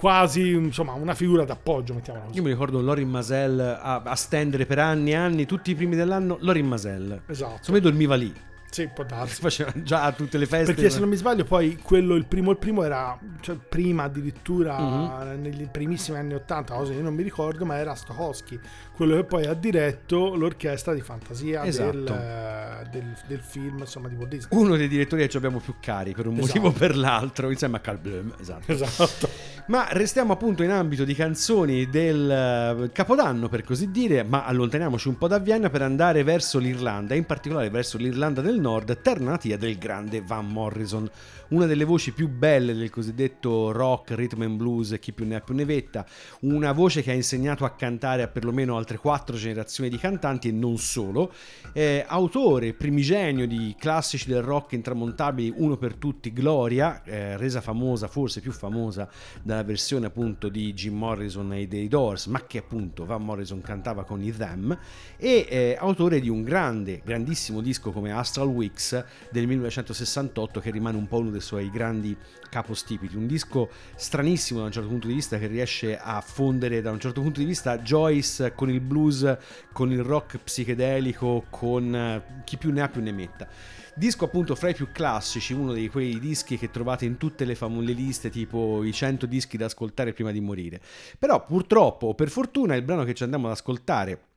quasi 0.00 0.48
insomma 0.52 0.94
una 0.94 1.14
figura 1.14 1.44
d'appoggio, 1.44 1.92
mettiamola 1.92 2.24
così. 2.24 2.38
Io 2.38 2.42
mi 2.42 2.48
ricordo 2.48 2.80
Lorin 2.80 3.08
Masel 3.10 3.60
a, 3.60 4.00
a 4.02 4.14
stendere 4.16 4.64
per 4.64 4.78
anni 4.78 5.10
e 5.10 5.14
anni, 5.14 5.44
tutti 5.44 5.72
i 5.72 5.74
primi 5.74 5.94
dell'anno, 5.94 6.38
Lorin 6.40 6.66
Masel. 6.66 7.20
Esatto. 7.26 7.70
Io 7.70 7.80
dormiva 7.82 8.14
lì. 8.14 8.34
Sì, 8.70 8.88
può 8.94 9.02
darsi. 9.02 9.40
Faceva 9.40 9.72
già 9.82 10.04
a 10.04 10.12
tutte 10.12 10.38
le 10.38 10.46
feste. 10.46 10.72
Perché 10.72 10.90
se 10.90 11.00
non 11.00 11.08
mi 11.08 11.16
sbaglio, 11.16 11.42
poi 11.42 11.76
quello, 11.82 12.14
il 12.14 12.24
primo, 12.26 12.52
il 12.52 12.56
primo 12.56 12.84
era, 12.84 13.18
cioè 13.40 13.56
prima 13.56 14.04
addirittura 14.04 14.78
Mhm. 14.78 15.40
negli 15.40 15.66
primissimi 15.68 16.16
anni 16.18 16.34
80, 16.34 16.74
cosa 16.74 16.92
che 16.92 16.98
io 16.98 17.02
non 17.02 17.12
mi 17.14 17.24
ricordo, 17.24 17.64
ma 17.66 17.78
era 17.78 17.96
Stokowski, 17.96 18.60
quello 18.94 19.16
che 19.16 19.24
poi 19.24 19.44
ha 19.46 19.54
diretto 19.54 20.36
l'orchestra 20.36 20.94
di 20.94 21.00
fantasia 21.00 21.64
Esatto. 21.64 21.90
del, 21.90 22.06
eh, 22.12 22.88
del- 22.92 23.16
del 23.26 23.40
film, 23.40 23.78
insomma, 23.80 24.06
di 24.06 24.14
Walt 24.14 24.28
Disney. 24.30 24.56
Uno 24.62 24.76
dei 24.76 24.86
direttori 24.86 25.22
che 25.22 25.28
ci 25.28 25.36
abbiamo 25.36 25.58
più 25.58 25.74
cari 25.80 26.12
per 26.12 26.28
un 26.28 26.34
Esatto. 26.38 26.46
motivo 26.46 26.68
o 26.68 26.70
per 26.78 26.96
l'altro, 26.96 27.50
insieme 27.50 27.78
a 27.78 27.80
Carl 27.80 27.98
Blum. 27.98 28.32
Esatto. 28.38 28.70
Esatto. 28.70 29.28
Ma 29.70 29.86
restiamo 29.92 30.32
appunto 30.32 30.64
in 30.64 30.72
ambito 30.72 31.04
di 31.04 31.14
canzoni 31.14 31.88
del 31.88 32.28
eh, 32.28 32.90
Capodanno, 32.92 33.48
per 33.48 33.62
così 33.62 33.92
dire, 33.92 34.24
ma 34.24 34.44
allontaniamoci 34.44 35.06
un 35.06 35.16
po' 35.16 35.28
da 35.28 35.38
Vienna 35.38 35.70
per 35.70 35.82
andare 35.82 36.24
verso 36.24 36.58
l'Irlanda, 36.58 37.14
in 37.14 37.24
particolare 37.24 37.70
verso 37.70 37.96
l'Irlanda 37.96 38.40
del 38.40 38.58
Nord, 38.58 39.00
terra 39.00 39.22
natia 39.22 39.56
del 39.56 39.78
grande 39.78 40.22
Van 40.22 40.48
Morrison, 40.48 41.08
una 41.50 41.66
delle 41.66 41.84
voci 41.84 42.12
più 42.12 42.28
belle 42.28 42.74
del 42.74 42.90
cosiddetto 42.90 43.72
rock, 43.72 44.12
rhythm 44.12 44.42
and 44.42 44.56
blues, 44.56 44.96
chi 45.00 45.12
più 45.12 45.26
ne 45.26 45.36
ha 45.36 45.40
più 45.40 45.54
ne 45.54 45.64
vetta, 45.64 46.06
una 46.40 46.72
voce 46.72 47.02
che 47.02 47.10
ha 47.10 47.14
insegnato 47.14 47.64
a 47.64 47.70
cantare 47.70 48.22
a 48.22 48.28
perlomeno 48.28 48.76
altre 48.76 48.98
quattro 48.98 49.36
generazioni 49.36 49.90
di 49.90 49.98
cantanti 49.98 50.48
e 50.48 50.52
non 50.52 50.78
solo, 50.78 51.32
eh, 51.72 52.04
autore 52.06 52.72
primigenio 52.72 53.46
di 53.46 53.74
classici 53.78 54.28
del 54.28 54.42
rock 54.42 54.72
intramontabili, 54.72 55.52
uno 55.56 55.76
per 55.76 55.94
tutti, 55.94 56.32
Gloria, 56.32 57.02
eh, 57.04 57.36
resa 57.36 57.60
famosa, 57.60 58.06
forse 58.08 58.40
più 58.40 58.52
famosa 58.52 59.08
dalla 59.42 59.64
versione 59.64 60.06
appunto 60.06 60.48
di 60.48 60.72
Jim 60.72 60.96
Morrison 60.96 61.52
e 61.54 61.66
dei 61.66 61.88
Doors, 61.88 62.26
ma 62.26 62.44
che 62.46 62.58
appunto 62.58 63.04
Van 63.04 63.24
Morrison 63.24 63.60
cantava 63.60 64.04
con 64.04 64.22
i 64.22 64.32
Them, 64.32 64.76
e 65.16 65.46
eh, 65.48 65.76
autore 65.78 66.20
di 66.20 66.28
un 66.28 66.42
grande, 66.42 67.00
grandissimo 67.04 67.60
disco 67.60 67.90
come 67.90 68.12
Astral 68.12 68.48
Weeks 68.48 69.04
del 69.30 69.46
1968 69.46 70.60
che 70.60 70.70
rimane 70.70 70.96
un 70.96 71.08
po' 71.08 71.18
uno 71.18 71.30
dei 71.30 71.39
suoi 71.40 71.70
grandi 71.70 72.16
capostipiti, 72.48 73.16
un 73.16 73.26
disco 73.26 73.70
stranissimo 73.94 74.60
da 74.60 74.66
un 74.66 74.72
certo 74.72 74.88
punto 74.88 75.06
di 75.06 75.14
vista 75.14 75.38
che 75.38 75.46
riesce 75.46 75.96
a 75.96 76.20
fondere 76.20 76.80
da 76.80 76.90
un 76.90 77.00
certo 77.00 77.20
punto 77.20 77.40
di 77.40 77.46
vista 77.46 77.78
Joyce 77.78 78.54
con 78.54 78.70
il 78.70 78.80
blues, 78.80 79.36
con 79.72 79.92
il 79.92 80.02
rock 80.02 80.38
psichedelico, 80.38 81.46
con 81.50 81.94
eh, 81.94 82.42
chi 82.44 82.56
più 82.56 82.72
ne 82.72 82.82
ha 82.82 82.88
più 82.88 83.02
ne 83.02 83.12
metta. 83.12 83.48
Disco 83.94 84.24
appunto 84.24 84.54
fra 84.54 84.70
i 84.70 84.74
più 84.74 84.88
classici, 84.92 85.52
uno 85.52 85.72
di 85.72 85.88
quei 85.88 86.18
dischi 86.18 86.56
che 86.56 86.70
trovate 86.70 87.04
in 87.04 87.16
tutte 87.16 87.44
le 87.44 87.54
famose 87.54 87.92
liste, 87.92 88.30
tipo 88.30 88.82
i 88.84 88.92
100 88.92 89.26
dischi 89.26 89.56
da 89.56 89.66
ascoltare 89.66 90.12
prima 90.12 90.30
di 90.30 90.40
morire. 90.40 90.80
Però 91.18 91.44
purtroppo, 91.44 92.14
per 92.14 92.30
fortuna, 92.30 92.74
il 92.76 92.82
brano 92.82 93.04
che 93.04 93.14
ci 93.14 93.22
andiamo 93.24 93.46
ad 93.46 93.52
ascoltare 93.52 94.29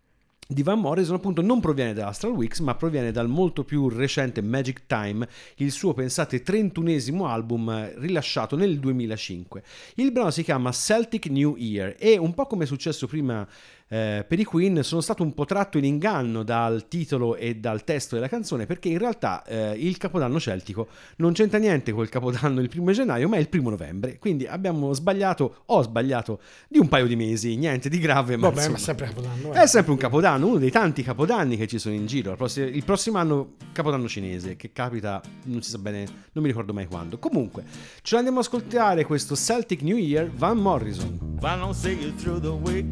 di 0.53 0.63
Van 0.63 0.79
Morrison 0.79 1.15
appunto 1.15 1.41
non 1.41 1.59
proviene 1.59 1.93
dall'Astral 1.93 2.33
Weeks 2.33 2.59
ma 2.59 2.75
proviene 2.75 3.11
dal 3.11 3.27
molto 3.27 3.63
più 3.63 3.89
recente 3.89 4.41
Magic 4.41 4.83
Time, 4.87 5.27
il 5.57 5.71
suo 5.71 5.93
pensate 5.93 6.43
31esimo 6.43 7.25
album 7.25 7.69
eh, 7.69 7.93
rilasciato 7.97 8.55
nel 8.55 8.79
2005. 8.79 9.63
Il 9.95 10.11
brano 10.11 10.31
si 10.31 10.43
chiama 10.43 10.71
Celtic 10.71 11.27
New 11.27 11.55
Year 11.57 11.95
e 11.97 12.17
un 12.17 12.33
po' 12.33 12.45
come 12.45 12.63
è 12.63 12.67
successo 12.67 13.07
prima 13.07 13.47
eh, 13.93 14.25
per 14.27 14.39
i 14.39 14.43
Queen 14.43 14.83
sono 14.83 15.01
stato 15.01 15.21
un 15.23 15.33
po' 15.33 15.45
tratto 15.45 15.77
in 15.77 15.83
inganno 15.85 16.43
dal 16.43 16.87
titolo 16.87 17.35
e 17.35 17.55
dal 17.57 17.83
testo 17.83 18.15
della 18.15 18.27
canzone 18.27 18.65
perché 18.65 18.89
in 18.89 18.97
realtà 18.97 19.43
eh, 19.43 19.73
il 19.77 19.97
capodanno 19.97 20.39
celtico 20.39 20.87
non 21.17 21.33
c'entra 21.33 21.59
niente 21.59 21.91
col 21.91 22.09
capodanno 22.09 22.59
il 22.59 22.69
primo 22.69 22.91
gennaio 22.91 23.29
ma 23.29 23.37
è 23.37 23.39
il 23.39 23.49
primo 23.49 23.69
novembre 23.69 24.17
quindi 24.17 24.47
abbiamo 24.47 24.93
sbagliato 24.93 25.63
ho 25.65 25.81
sbagliato 25.83 26.39
di 26.67 26.79
un 26.79 26.87
paio 26.87 27.05
di 27.07 27.15
mesi 27.15 27.55
niente 27.55 27.89
di 27.89 27.99
grave 27.99 28.35
ma 28.35 28.49
Vabbè, 28.49 28.55
insomma, 28.55 28.77
ma 28.77 28.83
sempre 28.83 29.05
Capodanno. 29.05 29.51
è 29.51 29.67
sempre 29.67 29.91
un 29.91 29.97
capodanno, 29.97 30.47
uno 30.47 30.57
dei 30.57 30.71
tanti 30.71 31.03
capodanni 31.03 31.57
che 31.57 31.67
ci 31.67 31.77
sono 31.77 31.93
in 31.95 32.05
giro. 32.05 32.31
Il 32.55 32.83
prossimo, 32.83 33.17
anno, 33.17 33.53
capodanno 33.71 34.07
cinese, 34.07 34.55
che 34.55 34.71
capita, 34.71 35.21
non 35.43 35.61
si 35.61 35.69
sa 35.69 35.77
bene, 35.77 36.05
non 36.31 36.43
mi 36.43 36.47
ricordo 36.49 36.73
mai 36.73 36.87
quando. 36.87 37.19
Comunque, 37.19 37.63
ce 38.01 38.15
l'andiamo 38.15 38.39
ad 38.39 38.45
ascoltare 38.45 39.05
questo 39.05 39.35
Celtic 39.35 39.81
New 39.81 39.97
Year 39.97 40.29
Van 40.29 40.57
Morrison. 40.57 41.37
Why 41.41 41.57
don't 41.57 41.73
see 41.73 41.93
you 41.93 42.13
through 42.15 42.39
the 42.41 42.49
week? 42.49 42.85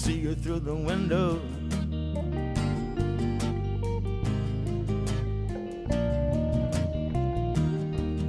See 0.00 0.14
you 0.14 0.34
through 0.34 0.60
the 0.60 0.74
window. 0.74 1.38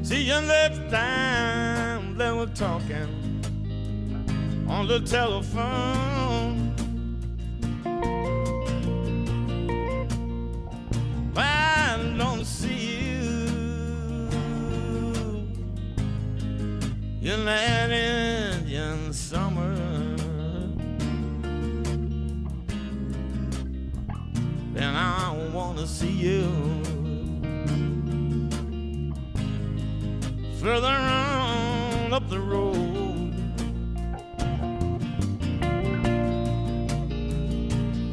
See 0.03 0.23
you 0.23 0.41
next 0.41 0.81
time 0.91 2.17
they 2.17 2.29
were 2.29 2.51
talking 2.53 3.09
on 4.67 4.89
the 4.89 4.99
telephone. 4.99 6.75
I 11.37 12.15
don't 12.17 12.43
see 12.43 12.97
you. 12.97 13.21
in 17.21 17.45
that 17.45 17.91
Indian 17.91 19.13
summer. 19.13 19.90
Then 24.73 24.95
I 24.95 25.51
wanna 25.53 25.85
see 25.85 26.09
you 26.09 26.81
further 30.61 30.87
on 30.87 32.13
up 32.13 32.29
the 32.29 32.39
road. 32.39 33.33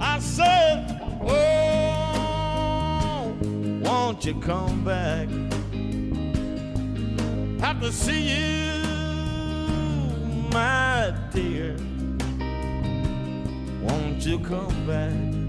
I 0.00 0.18
said, 0.18 1.00
Oh, 1.22 3.36
won't 3.82 4.24
you 4.24 4.34
come 4.40 4.82
back? 4.84 5.28
Have 7.60 7.80
to 7.80 7.92
see 7.92 8.34
you, 8.34 8.82
my 10.52 11.14
dear. 11.32 11.76
Won't 13.82 14.26
you 14.26 14.40
come 14.40 14.86
back? 14.86 15.47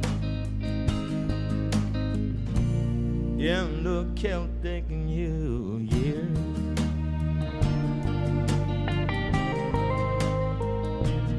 In 3.40 3.84
the 3.86 4.06
Celtic 4.16 4.90
New 4.90 5.78
Year. 5.78 6.28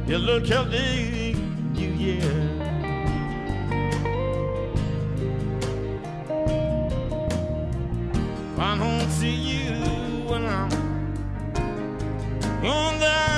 In 0.08 0.24
the 0.24 0.40
Celtic 0.46 1.36
New 1.74 1.92
Year. 1.92 2.56
I 8.58 8.78
don't 8.78 9.10
see 9.10 9.34
you 9.34 9.74
when 10.26 10.46
I'm 10.46 10.72
on 12.64 12.98
down 12.98 13.29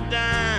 dime. 0.00 0.57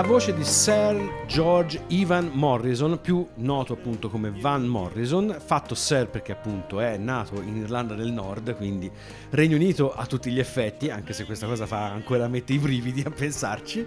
La 0.00 0.06
voce 0.06 0.32
di 0.32 0.44
Sir 0.44 1.19
George 1.30 1.84
Ivan 1.90 2.32
Morrison, 2.34 2.98
più 3.00 3.24
noto 3.36 3.74
appunto 3.74 4.10
come 4.10 4.32
Van 4.36 4.66
Morrison, 4.66 5.36
fatto 5.38 5.76
Sir 5.76 6.08
perché 6.08 6.32
appunto 6.32 6.80
è 6.80 6.96
nato 6.96 7.40
in 7.40 7.54
Irlanda 7.54 7.94
del 7.94 8.10
Nord, 8.10 8.56
quindi 8.56 8.90
Regno 9.30 9.54
Unito 9.54 9.94
a 9.94 10.06
tutti 10.06 10.32
gli 10.32 10.40
effetti, 10.40 10.90
anche 10.90 11.12
se 11.12 11.24
questa 11.24 11.46
cosa 11.46 11.66
fa 11.66 11.84
ancora 11.84 12.26
mette 12.26 12.54
i 12.54 12.58
brividi 12.58 13.04
a 13.06 13.10
pensarci. 13.10 13.86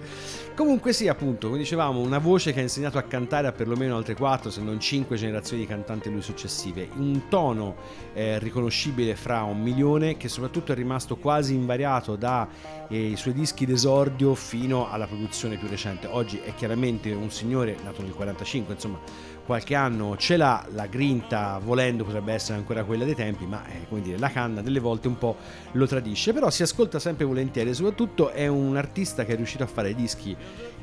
Comunque 0.55 0.93
sì, 0.93 1.09
appunto, 1.09 1.47
come 1.47 1.59
dicevamo, 1.59 1.99
una 1.99 2.17
voce 2.17 2.53
che 2.53 2.59
ha 2.59 2.63
insegnato 2.63 2.97
a 2.97 3.01
cantare 3.01 3.47
a 3.47 3.51
perlomeno 3.51 3.97
altre 3.97 4.15
4 4.15 4.49
se 4.49 4.61
non 4.61 4.79
5 4.79 5.17
generazioni 5.17 5.63
di 5.63 5.67
cantanti 5.67 6.09
lui 6.09 6.21
successive, 6.21 6.87
un 6.95 7.23
tono 7.27 7.75
eh, 8.13 8.39
riconoscibile 8.39 9.17
fra 9.17 9.43
un 9.43 9.61
milione 9.61 10.15
che 10.15 10.29
soprattutto 10.29 10.71
è 10.71 10.75
rimasto 10.75 11.17
quasi 11.17 11.55
invariato 11.55 12.15
dai 12.15 13.17
suoi 13.17 13.33
dischi 13.33 13.65
d'esordio 13.65 14.33
fino 14.33 14.89
alla 14.89 15.07
produzione 15.07 15.57
più 15.57 15.67
recente. 15.67 16.07
Oggi 16.07 16.39
è 16.39 16.53
chiaramente 16.55 17.11
un 17.11 17.31
signore 17.33 17.75
nato 17.83 18.01
nel 18.01 18.13
45, 18.13 18.73
insomma 18.73 18.99
qualche 19.45 19.75
anno 19.75 20.15
ce 20.17 20.37
l'ha, 20.37 20.65
la 20.73 20.87
grinta 20.87 21.59
volendo 21.61 22.03
potrebbe 22.03 22.33
essere 22.33 22.57
ancora 22.57 22.83
quella 22.83 23.03
dei 23.03 23.15
tempi, 23.15 23.45
ma 23.45 23.65
eh, 23.67 23.87
come 23.87 24.01
dire, 24.01 24.17
la 24.17 24.29
canna 24.29 24.61
delle 24.61 24.79
volte 24.79 25.07
un 25.07 25.17
po' 25.17 25.35
lo 25.73 25.85
tradisce, 25.85 26.33
però 26.33 26.49
si 26.49 26.63
ascolta 26.63 26.99
sempre 26.99 27.25
volentieri 27.25 27.69
e 27.69 27.73
soprattutto 27.73 28.29
è 28.29 28.47
un 28.47 28.77
artista 28.77 29.25
che 29.25 29.33
è 29.33 29.35
riuscito 29.35 29.63
a 29.63 29.67
fare 29.67 29.93
dischi 29.93 30.35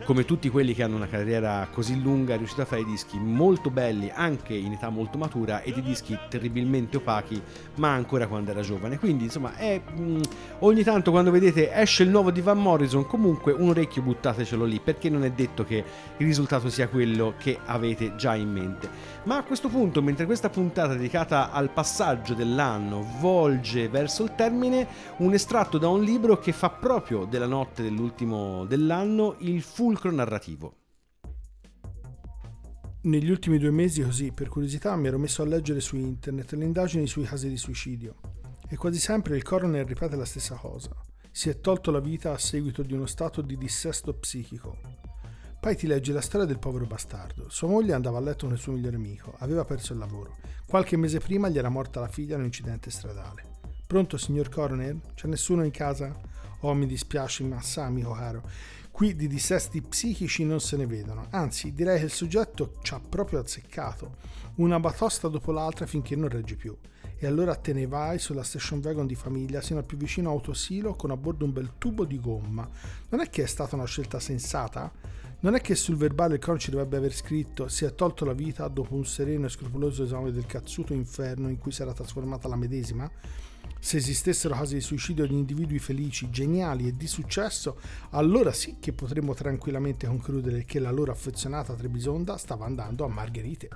come 0.05 0.25
tutti 0.25 0.49
quelli 0.49 0.75
che 0.75 0.83
hanno 0.83 0.97
una 0.97 1.09
carriera 1.09 1.69
così 1.71 2.01
lunga, 2.01 2.35
è 2.35 2.37
riuscito 2.39 2.63
a 2.63 2.65
fare 2.65 2.85
dischi 2.85 3.19
molto 3.19 3.71
belli 3.71 4.11
anche 4.13 4.55
in 4.55 4.73
età 4.73 4.89
molto 4.89 5.19
matura 5.19 5.63
e 5.63 5.73
di 5.73 5.83
dischi 5.83 6.19
terribilmente 6.29 6.97
opachi, 6.97 7.41
ma 7.77 7.93
ancora 7.93 8.27
quando 8.27 8.51
era 8.51 8.61
giovane. 8.63 8.99
Quindi, 8.99 9.25
insomma, 9.25 9.57
è 9.57 9.81
mh, 9.81 10.21
ogni 10.61 10.83
tanto 10.83 11.11
quando 11.11 11.31
vedete 11.31 11.73
esce 11.73 12.03
il 12.03 12.09
nuovo 12.09 12.31
di 12.31 12.41
Van 12.41 12.61
Morrison, 12.61 13.07
comunque 13.07 13.53
un 13.53 13.69
orecchio 13.69 14.03
buttatecelo 14.03 14.65
lì, 14.65 14.81
perché 14.83 15.09
non 15.11 15.25
è 15.25 15.31
detto 15.31 15.65
che 15.65 15.85
il 16.17 16.27
risultato 16.27 16.69
sia 16.71 16.89
quello 16.89 17.35
che 17.39 17.59
avete 17.65 18.17
già 18.17 18.35
in 18.35 18.50
mente. 18.51 18.89
Ma 19.25 19.39
a 19.39 19.45
questo 19.45 19.69
punto, 19.69 20.03
mentre 20.03 20.27
questa 20.27 20.51
puntata 20.51 20.95
dedicata 20.95 21.51
al 21.51 21.71
passaggio 21.71 22.35
dell'anno 22.35 23.07
volge 23.21 23.89
verso 23.89 24.25
il 24.25 24.35
termine, 24.35 24.87
un 25.19 25.33
estratto 25.33 25.79
da 25.79 25.89
un 25.89 26.03
libro 26.03 26.39
che 26.39 26.53
fa 26.53 26.71
proprio 26.71 27.25
della 27.25 27.47
notte 27.47 27.83
dell'ultimo 27.83 28.65
dell'anno 28.67 29.37
il 29.39 29.63
fulcro 29.63 30.11
narrativo. 30.11 30.75
Negli 33.03 33.31
ultimi 33.31 33.57
due 33.57 33.71
mesi, 33.71 34.03
così, 34.03 34.31
per 34.31 34.49
curiosità, 34.49 34.95
mi 34.97 35.07
ero 35.07 35.19
messo 35.19 35.41
a 35.41 35.47
leggere 35.47 35.81
su 35.81 35.97
internet 35.97 36.53
le 36.53 36.65
indagini 36.65 37.07
sui 37.07 37.25
casi 37.25 37.49
di 37.49 37.57
suicidio. 37.57 38.17
E 38.69 38.77
quasi 38.77 38.99
sempre 38.99 39.37
il 39.37 39.43
coroner 39.43 39.87
ripete 39.87 40.17
la 40.17 40.27
stessa 40.27 40.55
cosa. 40.55 40.95
Si 41.31 41.49
è 41.49 41.61
tolto 41.61 41.91
la 41.91 42.01
vita 42.01 42.33
a 42.33 42.39
seguito 42.39 42.83
di 42.83 42.93
uno 42.93 43.07
stato 43.07 43.41
di 43.41 43.57
dissesto 43.57 44.13
psichico. 44.13 45.00
Poi 45.61 45.77
ti 45.77 45.87
leggi 45.87 46.11
la 46.11 46.23
storia 46.23 46.47
del 46.47 46.59
povero 46.59 46.87
bastardo. 46.87 47.51
Sua 47.51 47.69
moglie 47.69 47.93
andava 47.93 48.17
a 48.17 48.23
letto 48.23 48.47
con 48.47 48.55
il 48.55 48.61
suo 48.61 48.73
migliore 48.73 48.97
amico, 48.97 49.35
aveva 49.41 49.67
perso 49.67 49.93
il 49.93 49.99
lavoro. 49.99 50.39
Qualche 50.67 50.97
mese 50.97 51.19
prima 51.19 51.51
gli 51.51 51.59
era 51.59 51.69
morta 51.69 52.01
la 52.01 52.09
figlia 52.09 52.33
in 52.33 52.41
un 52.41 52.47
incidente 52.47 52.91
stradale. 52.91 53.59
Pronto, 53.87 54.17
signor 54.17 54.49
coroner? 54.49 54.97
C'è 55.15 55.27
nessuno 55.27 55.63
in 55.63 55.71
casa? 55.71 56.19
Oh, 56.61 56.73
mi 56.73 56.87
dispiace, 56.87 57.45
ma 57.45 57.61
sa, 57.61 57.85
amico 57.85 58.13
caro, 58.13 58.49
qui 58.91 59.15
di 59.15 59.29
dissesti 59.29 59.83
psichici 59.83 60.45
non 60.45 60.61
se 60.61 60.79
ne 60.79 60.87
vedono. 60.87 61.27
Anzi, 61.29 61.75
direi 61.75 61.99
che 61.99 62.07
il 62.07 62.11
soggetto 62.11 62.77
ci 62.81 62.95
ha 62.95 63.01
proprio 63.07 63.41
azzeccato. 63.41 64.17
Una 64.55 64.81
batosta 64.81 65.29
dopo 65.29 65.53
l'altra 65.53 65.85
finché 65.85 66.17
non 66.17 66.31
regge 66.31 66.57
più. 66.57 66.75
E 67.19 67.27
allora 67.27 67.55
te 67.55 67.75
ne 67.75 67.87
vai 67.87 68.19
sulla 68.19 68.45
station 68.45 68.81
wagon 68.83 69.07
di 69.07 69.15
famiglia 69.15 69.61
sino 69.61 69.81
al 69.81 69.85
più 69.85 69.99
vicino 69.99 70.31
autosilo 70.31 70.95
con 70.95 71.11
a 71.11 71.19
bordo 71.19 71.45
un 71.45 71.53
bel 71.53 71.73
tubo 71.77 72.07
di 72.07 72.19
gomma. 72.19 72.67
Non 73.11 73.21
è 73.21 73.29
che 73.29 73.43
è 73.43 73.47
stata 73.47 73.77
una 73.77 73.85
scelta 73.85 74.19
sensata? 74.19 74.91
Non 75.43 75.55
è 75.55 75.63
che 75.63 75.75
sul 75.75 75.97
verbale 75.97 76.35
il 76.35 76.41
coniuge 76.41 76.71
dovrebbe 76.71 76.99
aver 76.99 77.15
scritto 77.15 77.67
si 77.69 77.87
è 77.87 77.95
tolto 77.95 78.27
la 78.27 78.35
vita 78.35 78.69
dopo 78.69 78.95
un 78.95 79.07
sereno 79.07 79.47
e 79.47 79.49
scrupoloso 79.49 80.05
esame 80.05 80.33
del 80.33 80.45
cazzuto 80.45 80.93
inferno 80.93 81.49
in 81.49 81.57
cui 81.57 81.73
si 81.73 81.81
era 81.81 81.95
trasformata 81.95 82.47
la 82.47 82.57
medesima? 82.57 83.11
Se 83.79 83.97
esistessero 83.97 84.55
casi 84.55 84.75
di 84.75 84.83
suicidio 84.83 85.27
di 85.27 85.33
individui 85.33 85.79
felici, 85.79 86.29
geniali 86.29 86.89
e 86.89 86.95
di 86.95 87.07
successo, 87.07 87.79
allora 88.11 88.53
sì 88.53 88.77
che 88.79 88.93
potremmo 88.93 89.33
tranquillamente 89.33 90.07
concludere 90.07 90.67
che 90.67 90.79
la 90.79 90.91
loro 90.91 91.11
affezionata 91.11 91.73
Trebisonda 91.73 92.37
stava 92.37 92.67
andando 92.67 93.07
a 93.07 93.09
Margherite. 93.09 93.69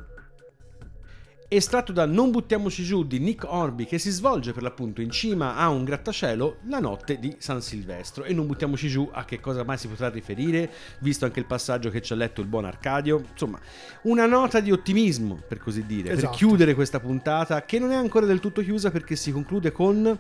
Estratto 1.47 1.93
da 1.93 2.07
Non 2.07 2.31
buttiamoci 2.31 2.83
giù 2.83 3.05
di 3.05 3.19
Nick 3.21 3.45
Orby 3.47 3.85
che 3.85 3.99
si 3.99 4.11
svolge 4.11 4.53
per 4.53 4.63
l'appunto 4.63 5.03
in 5.03 5.11
cima 5.11 5.57
a 5.57 5.69
un 5.69 5.85
grattacielo 5.85 6.57
la 6.69 6.81
notte 6.81 7.19
di 7.19 7.37
San 7.39 7.61
Silvestro 7.61 8.25
e 8.25 8.33
non 8.33 8.47
buttiamoci 8.47 8.89
giù 8.89 9.09
a 9.13 9.25
che 9.25 9.39
cosa 9.41 9.63
mai 9.63 9.77
si 9.77 9.87
potrà 9.87 10.09
riferire 10.09 10.71
visto 11.01 11.27
anche 11.27 11.41
il 11.41 11.47
passaggio 11.47 11.91
che 11.91 12.01
ci 12.01 12.13
ha 12.13 12.17
letto 12.17 12.41
il 12.41 12.47
buon 12.49 12.65
Arcadio 12.65 13.23
insomma 13.31 13.61
una 14.03 14.27
nota 14.27 14.59
di 14.61 14.73
ottimismo 14.73 15.39
per 15.47 15.59
così 15.59 15.85
dire 15.87 16.09
per 16.09 16.19
Esatto. 16.19 16.35
chiudere 16.37 16.75
questa 16.75 16.99
puntata 16.99 17.63
che 17.65 17.79
non 17.79 17.93
è 17.93 17.97
ancora 17.97 18.27
del 18.27 18.41
tutto 18.41 18.63
chiusa 18.63 18.91
perché 18.91 19.15
si 19.15 19.31
conclude 19.31 19.71
con 19.71 20.19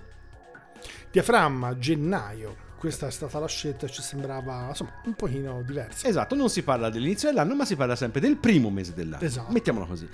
Diaframma, 1.11 1.79
gennaio. 1.79 2.57
Questa 2.77 3.07
è 3.07 3.11
stata 3.11 3.39
la 3.39 3.49
scelta 3.49 3.87
e 3.87 3.91
ci 3.91 4.03
sembrava 4.03 4.67
insomma 4.69 4.93
un 5.05 5.15
pochino 5.15 5.63
diversa. 5.65 6.07
Esatto, 6.07 6.35
non 6.35 6.51
si 6.51 6.63
parla 6.63 6.91
dell'inizio 6.91 7.29
dell'anno, 7.29 7.55
ma 7.55 7.65
si 7.65 7.77
parla 7.77 7.97
sempre 7.97 8.21
del 8.21 8.37
primo 8.37 8.71
mese 8.71 8.93
dell'anno. 8.95 9.25
Esatto. 9.25 9.53
Mettiamola 9.53 9.87
così. 9.87 10.09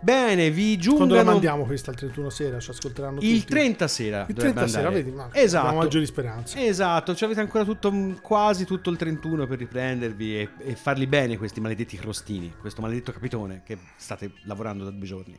Bene, 0.00 0.50
vi 0.50 0.78
Quando 0.78 1.14
la 1.14 1.24
mandiamo 1.24 1.64
questa 1.64 1.90
il 1.90 1.96
31 1.96 2.30
sera 2.30 2.58
ci 2.58 2.70
ascolteranno 2.70 3.20
il 3.20 3.40
tutti. 3.40 3.52
30 3.52 3.88
sera. 3.88 4.26
Il 4.28 4.34
dovrebbe 4.34 4.54
30 4.54 4.66
sera, 4.66 4.86
andare. 4.88 5.02
vedi, 5.02 5.16
ma 5.16 5.28
esatto. 5.32 5.66
abbiamo 5.66 5.84
maggiori 5.84 6.06
speranze. 6.06 6.66
Esatto, 6.66 7.14
ci 7.14 7.24
avete 7.24 7.40
ancora 7.40 7.64
tutto, 7.64 7.92
quasi 8.20 8.64
tutto 8.64 8.90
il 8.90 8.96
31 8.96 9.46
per 9.46 9.58
riprendervi 9.58 10.38
e, 10.38 10.48
e 10.58 10.74
farli 10.74 11.06
bene 11.06 11.36
questi 11.36 11.60
maledetti 11.60 11.96
crostini, 11.96 12.52
questo 12.60 12.80
maledetto 12.80 13.12
capitone 13.12 13.62
che 13.64 13.78
state 13.96 14.32
lavorando 14.44 14.84
da 14.84 14.90
due 14.90 15.06
giorni. 15.06 15.36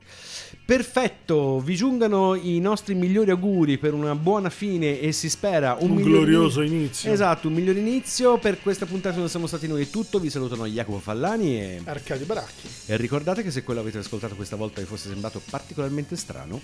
Perfetto, 0.66 1.60
vi 1.60 1.76
giungano 1.76 2.36
i 2.36 2.60
nostri 2.60 2.96
migliori 2.96 3.32
auguri 3.32 3.78
per 3.78 3.94
una 3.94 4.16
buona 4.16 4.50
fine 4.50 5.00
e 5.00 5.12
si 5.12 5.30
spera 5.30 5.78
un, 5.80 5.92
Un 5.92 6.02
glorioso 6.02 6.62
inizio. 6.72 7.12
Esatto, 7.12 7.48
un 7.48 7.54
miglior 7.54 7.78
inizio. 7.78 8.38
Per 8.38 8.62
questa 8.62 8.86
puntata 8.86 9.18
non 9.18 9.30
siamo 9.30 9.48
stati 9.48 9.68
noi 9.68 9.84
è 9.84 9.90
tutto, 9.90 10.20
vi 10.20 10.30
salutano 10.30 10.66
Jacopo 10.66 11.00
Fallani 11.00 11.60
e... 11.60 11.82
Arcadio 11.84 12.26
Baracchi. 12.26 12.68
E 12.86 12.98
ricordate 12.98 13.44
che 13.44 13.52
se 13.52 13.64
quello 13.64 13.80
avete 13.80 13.98
ascoltato 13.98 14.36
questa 14.36 14.56
volta 14.56 14.82
vi 14.82 14.88
fosse 14.88 15.10
sembrato 15.10 15.42
particolarmente 15.50 16.16
strano, 16.16 16.62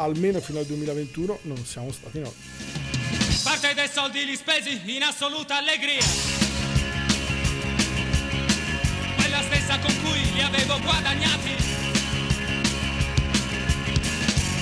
Almeno 0.00 0.40
fino 0.40 0.60
al 0.60 0.64
2021 0.64 1.40
non 1.42 1.64
siamo 1.64 1.90
stati 1.90 2.20
noi. 2.20 2.32
Parte 3.42 3.74
dei 3.74 3.88
soldi 3.88 4.24
li 4.24 4.36
spesi 4.36 4.80
in 4.94 5.02
assoluta 5.02 5.56
allegria. 5.56 6.04
Quella 9.16 9.42
stessa 9.42 9.78
con 9.80 9.92
cui 10.02 10.32
li 10.34 10.40
avevo 10.40 10.78
guadagnati. 10.80 11.56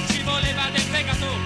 Ci 0.09 0.23
voleva 0.23 0.71
del 0.71 0.81
fegato 0.81 1.46